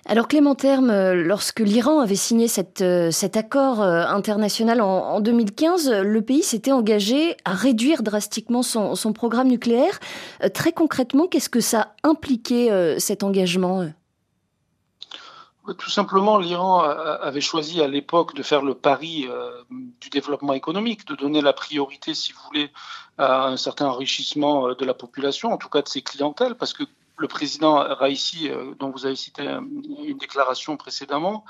Alors 0.07 0.29
Clément 0.29 0.55
Terme, 0.55 0.91
euh, 0.91 1.15
lorsque 1.15 1.61
l'Iran 1.61 2.01
avait 2.01 2.15
signé 2.17 2.47
euh, 2.81 3.11
cet 3.11 3.37
accord 3.37 3.81
euh, 3.81 4.05
international 4.07 4.81
en, 4.81 5.21
2015, 5.21 5.91
le 6.03 6.23
pays 6.23 6.43
s'était 6.43 6.73
engagé 6.73 7.37
à 7.45 7.53
réduire 7.53 8.03
drastiquement 8.03 8.63
son, 8.63 8.95
son 8.95 9.13
programme 9.13 9.49
nucléaire. 9.49 10.01
Très 10.53 10.73
concrètement, 10.73 11.27
qu'est-ce 11.27 11.49
que 11.49 11.61
ça 11.61 11.95
impliquait 12.03 12.99
cet 12.99 13.23
engagement 13.23 13.87
tout 15.73 15.91
simplement, 15.91 16.39
l'Iran 16.39 16.83
avait 16.83 17.41
choisi 17.41 17.81
à 17.81 17.89
l'époque 17.89 18.35
de 18.35 18.43
faire 18.43 18.63
le 18.63 18.75
pari 18.75 19.27
euh, 19.29 19.51
du 20.01 20.11
développement 20.11 20.53
économique, 20.53 21.07
de 21.07 21.15
donner 21.15 21.41
la 21.41 21.55
priorité, 21.55 22.15
si 22.15 22.33
vous 22.33 22.41
voulez, 22.47 22.71
à 23.17 23.47
un 23.47 23.57
certain 23.57 23.87
enrichissement 23.87 24.69
euh, 24.69 24.75
de 24.75 24.85
la 24.85 24.93
population, 24.93 25.53
en 25.53 25.57
tout 25.57 25.71
cas 25.71 25.81
de 25.81 25.89
ses 25.89 26.03
clientèles, 26.03 26.55
parce 26.55 26.75
que 26.75 26.85
le 27.17 27.29
président 27.29 27.77
Raisi, 27.77 28.51
euh, 28.51 28.75
dont 28.79 28.91
vous 28.91 29.07
avez 29.07 29.17
cité 29.17 29.43
une 29.43 30.19
déclaration 30.19 30.77
précédemment, 30.77 31.45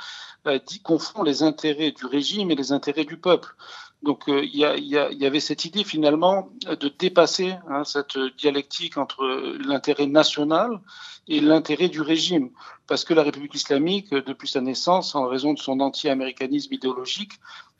dit 0.66 0.80
confond 0.80 1.22
les 1.22 1.42
intérêts 1.42 1.90
du 1.90 2.04
régime 2.04 2.50
et 2.50 2.54
les 2.54 2.70
intérêts 2.70 3.06
du 3.06 3.16
peuple. 3.16 3.56
Donc 4.04 4.24
il 4.28 4.54
y, 4.54 5.26
avait 5.26 5.40
cette 5.40 5.64
idée 5.64 5.82
finalement 5.82 6.50
de 6.66 6.88
dépasser 6.88 7.54
hein, 7.68 7.84
cette 7.84 8.18
dialectique 8.38 8.98
entre 8.98 9.24
l'intérêt 9.66 10.06
national 10.06 10.80
et 11.26 11.40
l'intérêt 11.40 11.88
du 11.88 12.02
régime. 12.02 12.50
Parce 12.86 13.04
que 13.04 13.14
la 13.14 13.22
République 13.22 13.54
islamique, 13.54 14.10
depuis 14.10 14.48
sa 14.48 14.60
naissance, 14.60 15.14
en 15.14 15.26
raison 15.26 15.54
de 15.54 15.58
son 15.58 15.80
anti-américanisme 15.80 16.74
idéologique, 16.74 17.32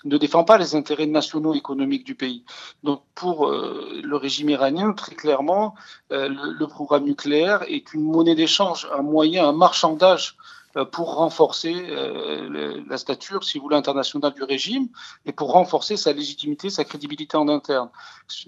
ne 0.04 0.19
défend 0.19 0.45
pas 0.45 0.59
les 0.59 0.75
intérêts 0.75 1.07
nationaux 1.07 1.54
économiques 1.54 2.04
du 2.04 2.14
pays. 2.14 2.45
Donc 2.83 3.02
pour 3.14 3.49
euh, 3.49 4.00
le 4.02 4.16
régime 4.16 4.50
iranien, 4.50 4.93
très 4.93 5.14
clairement, 5.14 5.75
euh, 6.12 6.28
le, 6.28 6.66
programme 6.66 7.04
nucléaire 7.04 7.64
est 7.69 7.95
une 7.95 8.02
monnaie 8.02 8.35
d'échange, 8.35 8.87
un 8.97 9.02
moyen, 9.02 9.49
un 9.49 9.52
marchandage 9.52 10.37
euh, 10.37 10.63
pour 10.85 11.14
renforcer 11.14 11.73
euh, 11.88 12.83
la 12.88 12.99
stature, 12.99 13.45
si 13.45 13.59
vous 13.59 13.64
voulez, 13.64 13.76
internationale 13.76 14.35
du 14.35 14.43
régime 14.43 14.88
et 15.25 15.33
pour 15.33 15.52
renforcer 15.52 15.97
sa 15.97 16.12
légitimité, 16.12 16.69
sa 16.69 16.85
crédibilité 16.85 17.37
en 17.37 17.49
interne. 17.49 17.90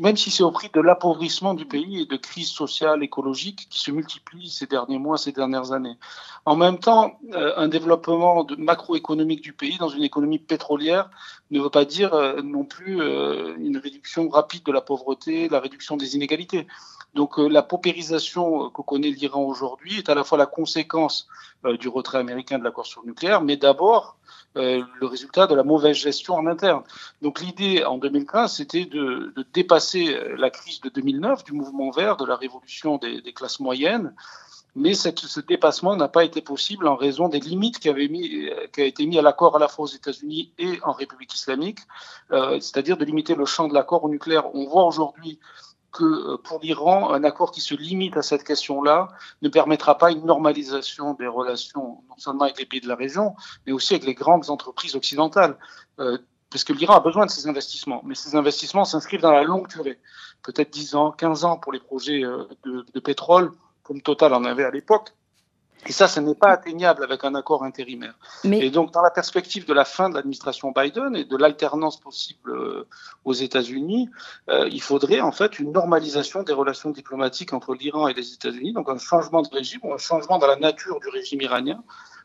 Même 0.00 0.16
si 0.16 0.30
c'est 0.32 0.42
au 0.42 0.50
prix 0.50 0.68
de 0.74 0.80
l'appauvrissement 0.80 1.54
du 1.54 1.66
pays 1.66 2.02
et 2.02 2.06
de 2.06 2.16
crises 2.16 2.50
sociales, 2.50 3.04
écologiques 3.04 3.68
qui 3.70 3.78
se 3.78 3.92
multiplient 3.92 4.50
ces 4.50 4.66
derniers 4.66 4.98
mois, 4.98 5.18
ces 5.18 5.30
dernières 5.30 5.70
années. 5.70 5.96
En 6.44 6.56
même 6.56 6.78
temps, 6.78 7.18
euh, 7.34 7.52
un 7.56 7.68
développement 7.68 8.44
macroéconomique 8.58 9.42
du 9.42 9.52
pays 9.52 9.78
dans 9.78 9.88
une 9.88 10.02
économie 10.02 10.40
pétrolière 10.40 11.10
ne 11.52 11.60
veut 11.60 11.70
pas 11.70 11.84
dire 11.84 12.12
non 12.42 12.64
plus 12.64 12.94
une 12.94 13.76
réduction 13.76 14.28
rapide 14.28 14.64
de 14.64 14.72
la 14.72 14.80
pauvreté, 14.80 15.48
la 15.48 15.60
réduction 15.60 15.96
des 15.96 16.16
inégalités. 16.16 16.66
Donc 17.16 17.38
la 17.38 17.62
paupérisation 17.62 18.70
que 18.70 18.82
connaît 18.82 19.10
l'Iran 19.10 19.42
aujourd'hui 19.42 19.98
est 19.98 20.08
à 20.08 20.14
la 20.14 20.22
fois 20.22 20.38
la 20.38 20.46
conséquence 20.46 21.26
du 21.80 21.88
retrait 21.88 22.18
américain 22.18 22.58
de 22.58 22.64
l'accord 22.64 22.86
sur 22.86 23.00
le 23.00 23.08
nucléaire, 23.08 23.40
mais 23.40 23.56
d'abord 23.56 24.16
euh, 24.56 24.82
le 25.00 25.06
résultat 25.06 25.46
de 25.46 25.54
la 25.54 25.64
mauvaise 25.64 25.96
gestion 25.96 26.34
en 26.34 26.46
interne. 26.46 26.82
Donc 27.20 27.40
l'idée 27.40 27.84
en 27.84 27.98
2015, 27.98 28.54
c'était 28.54 28.86
de, 28.86 29.34
dépasser 29.52 30.14
euh, 30.14 30.34
la 30.38 30.48
crise 30.48 30.80
de 30.80 30.88
2009 30.88 31.44
du 31.44 31.52
mouvement 31.52 31.90
vert, 31.90 32.16
de 32.16 32.24
la 32.24 32.36
révolution 32.36 32.96
des, 32.96 33.20
classes 33.34 33.60
moyennes, 33.60 34.14
mais 34.74 34.94
ce 34.94 35.40
dépassement 35.40 35.94
n'a 35.96 36.08
pas 36.08 36.24
été 36.24 36.40
possible 36.40 36.88
en 36.88 36.96
raison 36.96 37.28
des 37.28 37.40
limites 37.40 37.78
qui 37.78 37.90
avaient 37.90 38.08
mis, 38.08 38.48
euh, 38.48 38.66
qui 38.72 38.80
a 38.80 38.84
été 38.84 39.04
mis 39.04 39.18
à 39.18 39.22
l'accord 39.22 39.56
à 39.56 39.58
la 39.58 39.68
fois 39.68 39.84
aux 39.84 39.88
États-Unis 39.88 40.52
et 40.58 40.78
en 40.84 40.92
République 40.92 41.34
islamique, 41.34 41.80
c'est-à-dire 42.30 42.96
de 42.96 43.04
limiter 43.04 43.34
le 43.34 43.44
champ 43.44 43.68
de 43.68 43.74
l'accord 43.74 44.04
au 44.04 44.08
nucléaire. 44.08 44.54
On 44.54 44.66
voit 44.66 44.84
aujourd'hui 44.84 45.38
que 45.96 46.04
euh, 46.04 46.36
pour 46.36 46.60
l'Iran, 46.60 47.12
un 47.12 47.24
accord 47.24 47.50
qui 47.50 47.60
se 47.60 47.74
limite 47.74 48.16
à 48.16 48.22
cette 48.22 48.44
question-là 48.44 49.08
ne 49.42 49.48
permettra 49.48 49.98
pas 49.98 50.10
une 50.10 50.24
normalisation 50.24 51.14
des 51.14 51.26
relations, 51.26 52.02
non 52.08 52.16
seulement 52.18 52.44
avec 52.44 52.58
les 52.58 52.66
pays 52.66 52.80
de 52.80 52.88
la 52.88 52.96
région, 52.96 53.34
mais 53.66 53.72
aussi 53.72 53.94
avec 53.94 54.06
les 54.06 54.14
grandes 54.14 54.50
entreprises 54.50 54.96
occidentales. 54.96 55.56
Euh, 55.98 56.18
parce 56.50 56.64
que 56.64 56.72
l'Iran 56.72 56.94
a 56.94 57.00
besoin 57.00 57.26
de 57.26 57.30
ces 57.30 57.48
investissements, 57.48 58.02
mais 58.04 58.14
ces 58.14 58.36
investissements 58.36 58.84
s'inscrivent 58.84 59.20
dans 59.20 59.32
la 59.32 59.42
longue 59.42 59.68
durée, 59.68 59.98
peut-être 60.42 60.70
10 60.70 60.94
ans, 60.94 61.10
15 61.10 61.44
ans 61.44 61.56
pour 61.58 61.72
les 61.72 61.80
projets 61.80 62.20
de, 62.20 62.86
de 62.94 63.00
pétrole, 63.00 63.52
comme 63.82 64.00
Total 64.00 64.32
en 64.32 64.44
avait 64.44 64.64
à 64.64 64.70
l'époque. 64.70 65.12
Et 65.88 65.92
ça, 65.92 66.08
ce 66.08 66.20
n'est 66.20 66.34
pas 66.34 66.48
atteignable 66.48 67.04
avec 67.04 67.24
un 67.24 67.34
accord 67.34 67.62
intérimaire. 67.62 68.14
Et 68.44 68.70
donc, 68.70 68.92
dans 68.92 69.02
la 69.02 69.10
perspective 69.10 69.66
de 69.66 69.72
la 69.72 69.84
fin 69.84 70.08
de 70.08 70.14
l'administration 70.14 70.72
Biden 70.72 71.14
et 71.14 71.24
de 71.24 71.36
l'alternance 71.36 71.98
possible 71.98 72.50
euh, 72.50 72.86
aux 73.24 73.32
États-Unis, 73.32 74.08
euh, 74.50 74.68
il 74.70 74.82
faudrait 74.82 75.20
en 75.20 75.32
fait 75.32 75.58
une 75.58 75.72
normalisation 75.72 76.42
des 76.42 76.52
relations 76.52 76.90
diplomatiques 76.90 77.52
entre 77.52 77.74
l'Iran 77.74 78.08
et 78.08 78.14
les 78.14 78.32
États-Unis, 78.32 78.72
donc 78.72 78.88
un 78.88 78.98
changement 78.98 79.42
de 79.42 79.48
régime 79.48 79.80
ou 79.84 79.92
un 79.92 79.98
changement 79.98 80.38
dans 80.38 80.46
la 80.46 80.56
nature 80.56 80.98
du 81.00 81.08
régime 81.08 81.40
iranien 81.40 81.82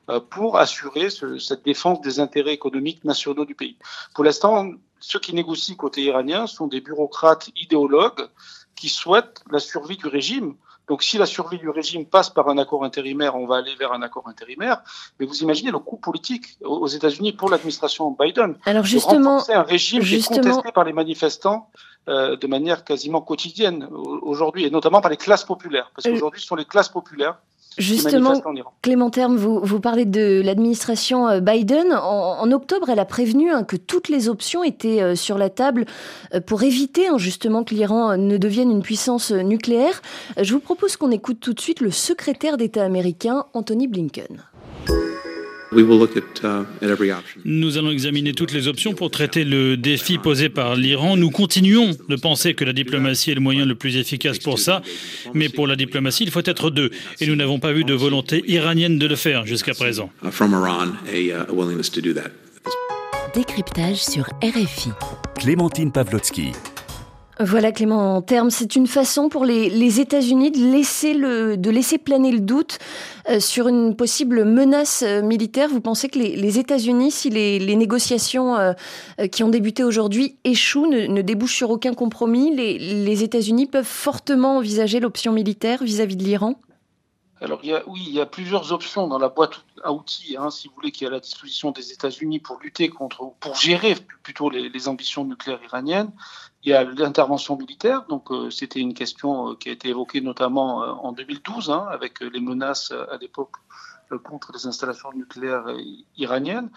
euh, 0.09 0.19
pour 0.19 0.57
assurer 0.57 1.09
ce, 1.09 1.37
cette 1.37 1.63
défense 1.63 2.01
des 2.01 2.19
intérêts 2.19 2.53
économiques 2.53 3.03
nationaux 3.03 3.45
du 3.45 3.55
pays. 3.55 3.77
Pour 4.15 4.23
l'instant, 4.23 4.71
ceux 4.99 5.19
qui 5.19 5.33
négocient 5.33 5.75
côté 5.75 6.01
iranien 6.01 6.47
sont 6.47 6.67
des 6.67 6.81
bureaucrates 6.81 7.49
idéologues 7.55 8.27
qui 8.75 8.89
souhaitent 8.89 9.43
la 9.51 9.59
survie 9.59 9.97
du 9.97 10.07
régime 10.07 10.55
donc 10.91 11.03
si 11.03 11.17
la 11.17 11.25
survie 11.25 11.57
du 11.57 11.69
régime 11.69 12.05
passe 12.05 12.29
par 12.29 12.49
un 12.49 12.57
accord 12.57 12.83
intérimaire, 12.83 13.37
on 13.37 13.45
va 13.45 13.55
aller 13.59 13.73
vers 13.75 13.93
un 13.93 14.01
accord 14.01 14.27
intérimaire. 14.27 14.81
Mais 15.17 15.25
vous 15.25 15.37
imaginez 15.37 15.71
le 15.71 15.79
coût 15.79 15.95
politique 15.95 16.57
aux 16.65 16.85
États-Unis 16.87 17.31
pour 17.31 17.49
l'administration 17.49 18.13
Biden. 18.19 18.57
Alors 18.65 18.83
justement, 18.83 19.39
c'est 19.39 19.53
un 19.53 19.63
régime 19.63 20.03
qui 20.03 20.15
est 20.15 20.27
contesté 20.27 20.69
par 20.73 20.83
les 20.83 20.91
manifestants 20.91 21.69
euh, 22.09 22.35
de 22.35 22.45
manière 22.45 22.83
quasiment 22.83 23.21
quotidienne 23.21 23.87
aujourd'hui, 24.21 24.65
et 24.65 24.69
notamment 24.69 24.99
par 24.99 25.11
les 25.11 25.15
classes 25.15 25.45
populaires, 25.45 25.89
parce 25.95 26.07
euh, 26.07 26.11
qu'aujourd'hui 26.11 26.41
ce 26.41 26.47
sont 26.47 26.57
les 26.57 26.65
classes 26.65 26.89
populaires 26.89 27.37
Justement, 27.77 28.33
Clément 28.81 29.09
Terme, 29.09 29.37
vous, 29.37 29.61
vous 29.63 29.79
parlez 29.79 30.03
de 30.03 30.41
l'administration 30.43 31.27
euh, 31.29 31.39
Biden. 31.39 31.93
En, 31.93 32.51
octobre, 32.51 32.89
elle 32.89 32.99
a 32.99 33.05
prévenu 33.05 33.49
hein, 33.49 33.63
que 33.63 33.77
toutes 33.77 34.09
les 34.09 34.27
options 34.27 34.61
étaient 34.61 35.01
euh, 35.01 35.15
sur 35.15 35.37
la 35.37 35.49
table 35.49 35.85
euh, 36.33 36.41
pour 36.41 36.63
éviter 36.63 37.07
hein, 37.07 37.17
justement 37.17 37.63
que 37.63 37.73
l'Iran 37.73 38.17
ne 38.17 38.35
devienne 38.35 38.71
une 38.71 38.81
puissance 38.81 39.31
nucléaire. 39.31 40.01
Je 40.37 40.53
vous 40.53 40.59
propose 40.59 40.97
qu'on 40.97 41.11
écoute 41.11 41.39
tout 41.39 41.53
de 41.53 41.61
suite 41.61 41.79
le 41.79 41.91
secrétaire 41.91 42.57
d'État 42.57 42.83
américain, 42.83 43.45
Anthony 43.53 43.87
Blinken. 43.87 44.43
Uh, 45.73 46.65
Nous 47.45 47.77
allons 47.77 47.91
examiner 47.91 48.33
toutes 48.33 48.51
les 48.51 48.67
options 48.67 48.93
pour 48.93 49.09
traiter 49.09 49.45
le 49.45 49.77
défi 49.77 50.17
posé 50.17 50.49
par 50.49 50.75
l'Iran. 50.75 51.15
Nous 51.15 51.29
continuons 51.29 51.91
de 52.09 52.15
penser 52.17 52.53
que 52.55 52.65
la 52.65 52.73
diplomatie 52.73 53.31
est 53.31 53.35
le 53.35 53.39
moyen 53.41 53.65
le 53.65 53.75
plus 53.75 53.95
efficace 53.95 54.37
pour 54.37 54.59
ça, 54.59 54.81
mais 55.33 55.47
pour 55.47 55.67
la 55.67 55.77
diplomatie, 55.77 56.25
il 56.25 56.31
faut 56.31 56.43
être 56.43 56.71
deux. 56.71 56.91
Et 57.21 57.27
nous 57.27 57.37
n'avons 57.37 57.59
pas 57.59 57.71
vu 57.71 57.85
de 57.85 57.93
volonté 57.93 58.43
iranienne 58.47 58.99
de 58.99 59.07
le 59.07 59.15
faire 59.15 59.45
jusqu'à 59.45 59.73
présent. 59.73 60.09
Uh, 60.23 60.27
uh, 60.27 61.33
Décryptage 63.33 64.03
sur 64.03 64.25
RFI. 64.43 64.89
Clémentine 65.39 65.93
Pavlotsky. 65.93 66.51
Voilà 67.39 67.71
Clément, 67.71 68.17
en 68.17 68.21
termes, 68.21 68.49
c'est 68.49 68.75
une 68.75 68.87
façon 68.87 69.29
pour 69.29 69.45
les, 69.45 69.99
États-Unis 69.99 70.51
de 70.51 71.71
laisser, 71.71 71.97
planer 71.97 72.31
le 72.31 72.39
doute 72.39 72.77
euh, 73.29 73.39
sur 73.39 73.67
une 73.67 73.95
possible 73.95 74.43
menace 74.43 75.01
euh, 75.01 75.21
militaire. 75.21 75.69
Vous 75.69 75.81
pensez 75.81 76.09
que 76.09 76.19
les, 76.19 76.59
États-Unis, 76.59 77.09
si 77.09 77.29
les, 77.29 77.75
négociations 77.75 78.57
euh, 78.57 78.73
qui 79.31 79.43
ont 79.43 79.49
débuté 79.49 79.83
aujourd'hui 79.83 80.37
échouent, 80.43 80.87
ne, 80.87 81.21
débouchent 81.21 81.55
sur 81.55 81.71
aucun 81.71 81.93
compromis, 81.93 82.55
les, 82.55 83.23
États-Unis 83.23 83.65
peuvent 83.65 83.85
fortement 83.85 84.57
envisager 84.57 84.99
l'option 84.99 85.31
militaire 85.31 85.83
vis-à-vis 85.83 86.17
de 86.17 86.23
l'Iran? 86.23 86.55
Alors 87.39 87.61
oui, 87.87 88.03
il 88.05 88.13
y 88.13 88.21
a 88.21 88.27
plusieurs 88.27 88.71
options 88.71 89.07
dans 89.07 89.17
la 89.17 89.29
boîte 89.29 89.63
à 89.83 89.93
outils, 89.93 90.35
hein, 90.37 90.51
si 90.51 90.67
vous 90.67 90.75
voulez, 90.75 90.91
qui 90.91 91.05
est 91.05 91.07
à 91.07 91.11
la 91.11 91.19
disposition 91.19 91.71
des 91.71 91.91
États-Unis 91.91 92.37
pour 92.37 92.59
lutter 92.59 92.89
contre, 92.89 93.31
pour 93.39 93.55
gérer 93.55 93.95
plutôt 94.21 94.51
les 94.51 94.87
ambitions 94.87 95.25
nucléaires 95.25 95.63
iraniennes. 95.63 96.11
Il 96.63 96.69
y 96.69 96.73
a 96.73 96.83
l'intervention 96.83 97.57
militaire, 97.57 98.05
donc 98.07 98.31
euh, 98.31 98.51
c'était 98.51 98.79
une 98.79 98.93
question 98.93 99.49
euh, 99.49 99.55
qui 99.55 99.69
a 99.69 99.71
été 99.71 99.89
évoquée 99.89 100.21
notamment 100.21 100.83
euh, 100.83 100.91
en 100.91 101.11
2012, 101.11 101.71
hein, 101.71 101.87
avec 101.89 102.19
les 102.21 102.39
menaces 102.39 102.91
à 102.91 103.17
l'époque 103.17 103.55
contre 104.25 104.51
les 104.51 104.67
installations 104.67 105.09
nucléaires 105.13 105.67
iraniennes, 106.17 106.69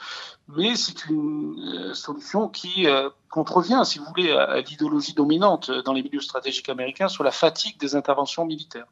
mais 0.46 0.76
c'est 0.76 1.06
une 1.06 1.92
solution 1.92 2.48
qui 2.48 2.86
contrevient, 3.28 3.82
si 3.84 3.98
vous 3.98 4.04
voulez, 4.04 4.30
à, 4.30 4.60
l'idéologie 4.60 5.14
dominante 5.14 5.68
dans 5.68 5.92
les 5.92 6.04
milieux 6.04 6.20
stratégiques 6.20 6.68
américains 6.68 7.08
sur 7.08 7.24
la 7.24 7.32
fatigue 7.32 7.76
des 7.80 7.96
interventions 7.96 8.46
militaires. 8.46 8.86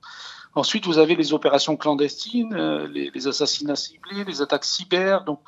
Ensuite, 0.56 0.86
vous 0.86 0.98
avez 0.98 1.14
les 1.14 1.32
opérations 1.32 1.76
clandestines, 1.76 2.52
les, 2.86 3.28
assassinats 3.28 3.76
ciblés, 3.76 4.24
les 4.24 4.42
attaques 4.42 4.64
cyber. 4.64 5.22
Donc, 5.22 5.38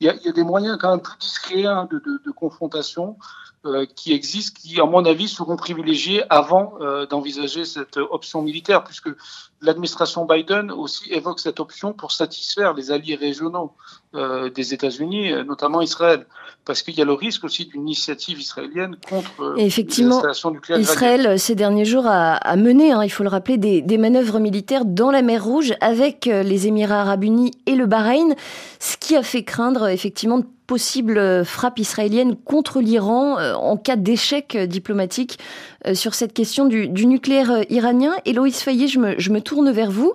y 0.00 0.08
a, 0.08 0.14
y 0.14 0.28
a, 0.28 0.32
des 0.32 0.44
moyens 0.44 0.78
quand 0.80 0.90
même 0.90 1.00
plus 1.00 1.18
discrets 1.18 1.66
hein, 1.66 1.88
de, 1.90 1.98
de, 1.98 2.20
de 2.24 2.30
confrontation 2.30 3.16
euh, 3.66 3.86
qui 3.96 4.12
existent, 4.12 4.60
qui, 4.62 4.80
à 4.80 4.84
mon 4.84 5.04
avis, 5.04 5.26
seront 5.26 5.56
privilégiés 5.56 6.22
avant 6.30 6.74
euh, 6.80 7.06
d'envisager 7.06 7.64
cette 7.64 7.96
option 7.96 8.40
militaire, 8.40 8.84
puisque 8.84 9.08
l'administration 9.60 10.24
Biden 10.24 10.70
aussi 10.70 11.12
évoque 11.12 11.40
cette 11.40 11.58
option 11.58 11.92
pour 11.92 12.12
satisfaire 12.12 12.72
les 12.72 12.92
alliés 12.92 13.16
régionaux 13.16 13.72
euh, 14.14 14.48
des 14.48 14.74
États-Unis, 14.74 15.32
notamment 15.44 15.80
Israël, 15.80 16.26
parce 16.64 16.82
qu'il 16.82 16.94
y 16.94 17.02
a 17.02 17.04
le 17.04 17.14
risque 17.14 17.42
aussi 17.42 17.66
d'une 17.66 17.82
initiative 17.82 18.40
israélienne 18.40 18.96
contre 19.08 19.54
Effectivement, 19.56 20.22
nucléaires. 20.52 20.80
Israël, 20.80 21.40
ces 21.40 21.56
derniers 21.56 21.84
jours, 21.84 22.06
a, 22.06 22.54
mené, 22.54 22.92
hein, 22.92 23.02
il 23.02 23.10
faut 23.10 23.24
le 23.24 23.28
rappeler, 23.28 23.58
des, 23.58 23.82
des, 23.82 23.98
manœuvres 23.98 24.38
militaires 24.38 24.84
dans 24.84 25.10
la 25.10 25.22
mer 25.22 25.42
Rouge 25.42 25.74
avec 25.80 26.26
les 26.26 26.68
Émirats 26.68 27.00
arabes 27.00 27.24
unis 27.24 27.50
et 27.66 27.74
le 27.74 27.86
Bahreïn, 27.86 28.36
ce 28.78 28.96
qui 28.96 29.16
a 29.16 29.24
fait 29.24 29.42
craindre 29.42 29.87
effectivement 29.92 30.42
possible 30.68 31.44
frappe 31.46 31.78
israélienne 31.78 32.36
contre 32.36 32.80
l'Iran 32.80 33.38
euh, 33.38 33.54
en 33.54 33.78
cas 33.78 33.96
d'échec 33.96 34.56
diplomatique 34.56 35.38
euh, 35.86 35.94
sur 35.94 36.14
cette 36.14 36.34
question 36.34 36.66
du, 36.66 37.06
nucléaire 37.06 37.50
euh, 37.50 37.62
iranien. 37.70 38.12
Héloïse 38.26 38.58
Fayet, 38.58 38.86
je 38.86 38.98
me, 38.98 39.18
je 39.18 39.30
me 39.30 39.40
tourne 39.40 39.70
vers 39.72 39.90
vous. 39.90 40.12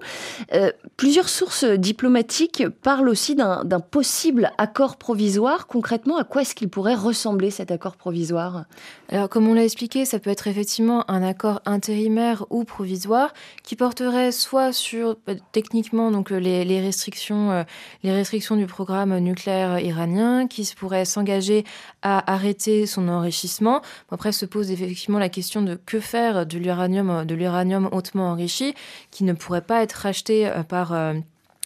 plusieurs 0.95 1.27
sources 1.27 1.65
diplomatiques 1.65 2.63
parlent 2.83 3.09
aussi 3.09 3.35
d'un 3.35 3.79
possible 3.79 4.51
accord 4.59 4.97
provisoire. 4.97 5.65
Concrètement, 5.65 6.17
à 6.17 6.23
quoi 6.23 6.43
est-ce 6.43 6.53
qu'il 6.53 6.69
pourrait 6.69 6.93
ressembler 6.93 7.49
cet 7.49 7.71
accord 7.71 7.95
provisoire? 7.95 8.65
Alors, 9.09 9.29
comme 9.29 9.47
on 9.47 9.55
l'a 9.55 9.63
expliqué, 9.63 10.05
ça 10.05 10.19
peut 10.19 10.29
être 10.29 10.47
effectivement 10.47 11.09
un 11.09 11.23
accord 11.23 11.61
intérimaire 11.65 12.45
ou 12.51 12.63
provisoire 12.63 13.33
qui 13.63 13.75
porterait 13.75 14.31
soit 14.31 14.71
sur 14.71 15.17
techniquement 15.51 16.11
donc 16.11 16.29
les 16.29 16.81
restrictions, 16.81 17.65
les 18.03 18.13
restrictions 18.13 18.55
du 18.55 18.67
programme 18.67 19.17
nucléaire 19.17 19.79
iranien, 19.79 20.42
qui 20.47 20.71
pourrait 20.77 21.05
s'engager 21.05 21.63
à 22.01 22.31
arrêter 22.31 22.85
son 22.85 23.07
enrichissement. 23.07 23.81
Après 24.11 24.31
se 24.31 24.45
pose 24.45 24.71
effectivement 24.71 25.19
la 25.19 25.29
question 25.29 25.61
de 25.61 25.75
que 25.75 25.99
faire 25.99 26.45
de 26.45 26.57
l'uranium, 26.57 27.25
de 27.25 27.35
l'uranium 27.35 27.89
hautement 27.91 28.29
enrichi, 28.29 28.73
qui 29.11 29.23
ne 29.23 29.33
pourrait 29.33 29.61
pas 29.61 29.83
être 29.83 29.93
racheté 29.93 30.47
euh, 30.47 30.63
par 30.63 30.93
euh, 30.93 31.13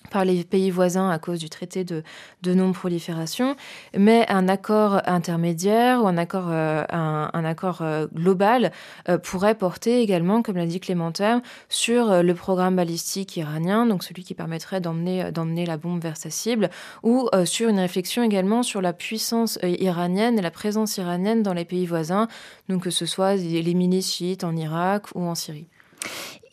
par 0.09 0.25
les 0.25 0.43
pays 0.43 0.71
voisins 0.71 1.09
à 1.09 1.19
cause 1.19 1.39
du 1.39 1.49
traité 1.49 1.83
de, 1.83 2.03
non-prolifération, 2.45 3.55
mais 3.97 4.25
un 4.29 4.47
accord 4.47 5.01
intermédiaire 5.05 6.03
ou 6.03 6.07
un 6.07 6.17
accord, 6.17 6.47
euh, 6.49 6.83
un, 6.89 7.45
accord 7.45 7.79
euh, 7.81 8.07
global 8.13 8.71
euh, 9.09 9.17
pourrait 9.17 9.55
porter 9.55 10.01
également, 10.01 10.41
comme 10.41 10.55
l'a 10.55 10.65
dit 10.65 10.79
Clémentin, 10.79 11.41
sur 11.67 12.23
le 12.23 12.33
programme 12.33 12.77
balistique 12.77 13.35
iranien, 13.35 13.85
donc 13.85 14.03
celui 14.03 14.23
qui 14.23 14.33
permettrait 14.33 14.79
d'emmener, 14.79 15.31
d'emmener 15.31 15.65
la 15.65 15.77
bombe 15.77 16.01
vers 16.01 16.17
sa 16.17 16.29
cible, 16.29 16.69
ou 17.03 17.29
sur 17.45 17.69
une 17.69 17.79
réflexion 17.79 18.23
également 18.23 18.63
sur 18.63 18.81
la 18.81 18.93
puissance 18.93 19.59
iranienne 19.63 20.39
et 20.39 20.41
la 20.41 20.51
présence 20.51 20.97
iranienne 20.97 21.43
dans 21.43 21.53
les 21.53 21.65
pays 21.65 21.85
voisins, 21.85 22.27
donc 22.69 22.83
que 22.83 22.89
ce 22.89 23.05
soit 23.05 23.35
les 23.35 23.73
milices 23.73 24.13
chiites 24.13 24.43
en 24.43 24.55
Irak 24.55 25.07
ou 25.15 25.23
en 25.23 25.35
Syrie. 25.35 25.67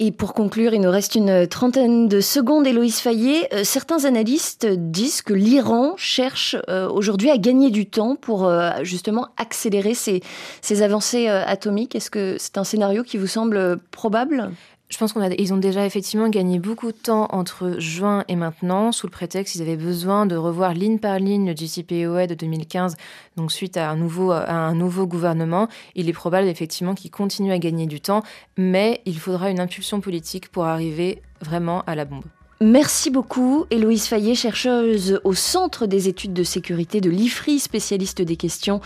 Et 0.01 0.11
pour 0.11 0.35
conclure, 0.35 0.75
il 0.75 0.81
nous 0.81 0.91
reste 0.91 1.15
une 1.15 1.47
trentaine 1.47 2.09
de 2.09 2.21
secondes, 2.21 2.67
Héloïse 2.67 2.99
Fayet. 2.99 3.49
Euh, 3.53 3.63
certains 3.63 4.05
analystes 4.05 4.67
disent 4.67 5.23
que 5.23 5.33
l'Iran 5.33 5.95
cherche 5.97 6.57
euh, 6.69 6.89
aujourd'hui 6.89 7.31
à 7.31 7.39
gagner 7.39 7.71
du 7.71 7.87
temps 7.87 8.17
pour 8.17 8.47
euh, 8.47 8.71
justement 8.83 9.29
accélérer 9.37 9.95
ses, 9.95 10.21
ses 10.63 10.83
avancées 10.83 11.29
atomiques. 11.29 11.95
Est-ce 11.95 12.11
que 12.11 12.37
c'est 12.39 12.59
un 12.59 12.65
scénario 12.65 13.05
qui 13.05 13.19
vous 13.19 13.29
semble 13.29 13.79
probable? 13.93 14.51
Je 14.95 14.99
pense 15.01 15.13
qu'ils 15.13 15.53
ont 15.53 15.57
déjà 15.57 15.85
effectivement 15.85 16.29
gagné 16.29 16.61
beaucoup 16.61 16.93
de 16.93 16.97
temps 16.97 17.27
entre 17.33 17.81
juin 17.81 18.23
et 18.29 18.37
maintenant, 18.37 18.93
sous 18.93 19.09
le 19.09 19.11
prétexte 19.11 19.53
qu'ils 19.53 19.63
avaient 19.63 19.77
besoin 19.77 20.25
de 20.25 20.37
revoir 20.37 20.73
ligne 20.73 21.01
par 21.01 21.19
ligne 21.19 21.51
le 21.51 21.57
JCPOA 21.57 22.29
de 22.29 22.35
2015, 22.35 22.95
donc 23.37 23.51
suite 23.51 23.77
à 23.77 23.91
un 23.91 23.97
nouveau, 23.97 24.31
à 24.31 24.53
un 24.53 24.77
nouveau 24.77 25.09
gouvernement. 25.09 25.67
Il 25.97 26.09
est 26.09 26.13
probable 26.13 26.47
effectivement 26.47 26.95
qu'ils 26.95 27.11
continuent 27.11 27.51
à 27.51 27.59
gagner 27.59 27.87
du 27.87 28.01
temps, 28.01 28.23
mais 28.57 29.01
il 29.05 29.19
faudra 29.19 29.51
une 29.51 29.59
impulsion 29.59 30.01
politique 30.01 30.49
pour 30.49 30.65
arriver 30.65 31.21
vraiment 31.41 31.83
à 31.89 31.97
la 31.97 32.05
bombe. 32.05 32.23
Merci 32.65 33.11
beaucoup, 33.11 33.67
Héloïse 33.71 34.07
Fayet, 34.07 34.35
chercheuse 34.35 35.21
au 35.23 35.35
Centre 35.35 35.85
des 35.85 36.09
études 36.09 36.33
de 36.33 36.43
sécurité 36.43 37.03
de 37.03 37.11
l'IFRI, 37.11 37.59
spécialiste 37.59 38.23
des 38.23 38.37
questions 38.37 38.81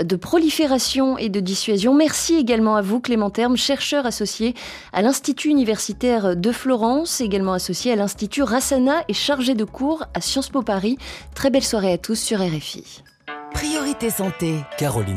de 0.00 0.14
prolifération 0.14 1.18
et 1.18 1.28
de 1.30 1.40
dissuasion. 1.40 1.94
Merci 1.94 2.36
également 2.36 2.76
à 2.76 2.80
vous, 2.80 3.00
Clément 3.00 3.30
Terme, 3.30 3.56
chercheur 3.56 4.06
associé 4.06 4.54
à 4.92 5.02
l'Institut 5.02 5.48
universitaire 5.48 6.36
de 6.36 6.52
Florence, 6.52 7.20
également 7.20 7.54
associé 7.54 7.90
à 7.90 7.96
l'Institut 7.96 8.44
Rassana 8.44 9.02
et 9.08 9.14
chargé 9.14 9.54
de 9.54 9.64
cours 9.64 10.04
à 10.14 10.20
Sciences 10.20 10.50
Po 10.50 10.62
Paris. 10.62 10.96
Très 11.34 11.50
belle 11.50 11.64
soirée 11.64 11.92
à 11.92 11.98
tous 11.98 12.14
sur 12.14 12.38
RFI. 12.38 13.02
Priorité 13.52 14.10
Santé. 14.10 14.60
Caroline 14.78 15.12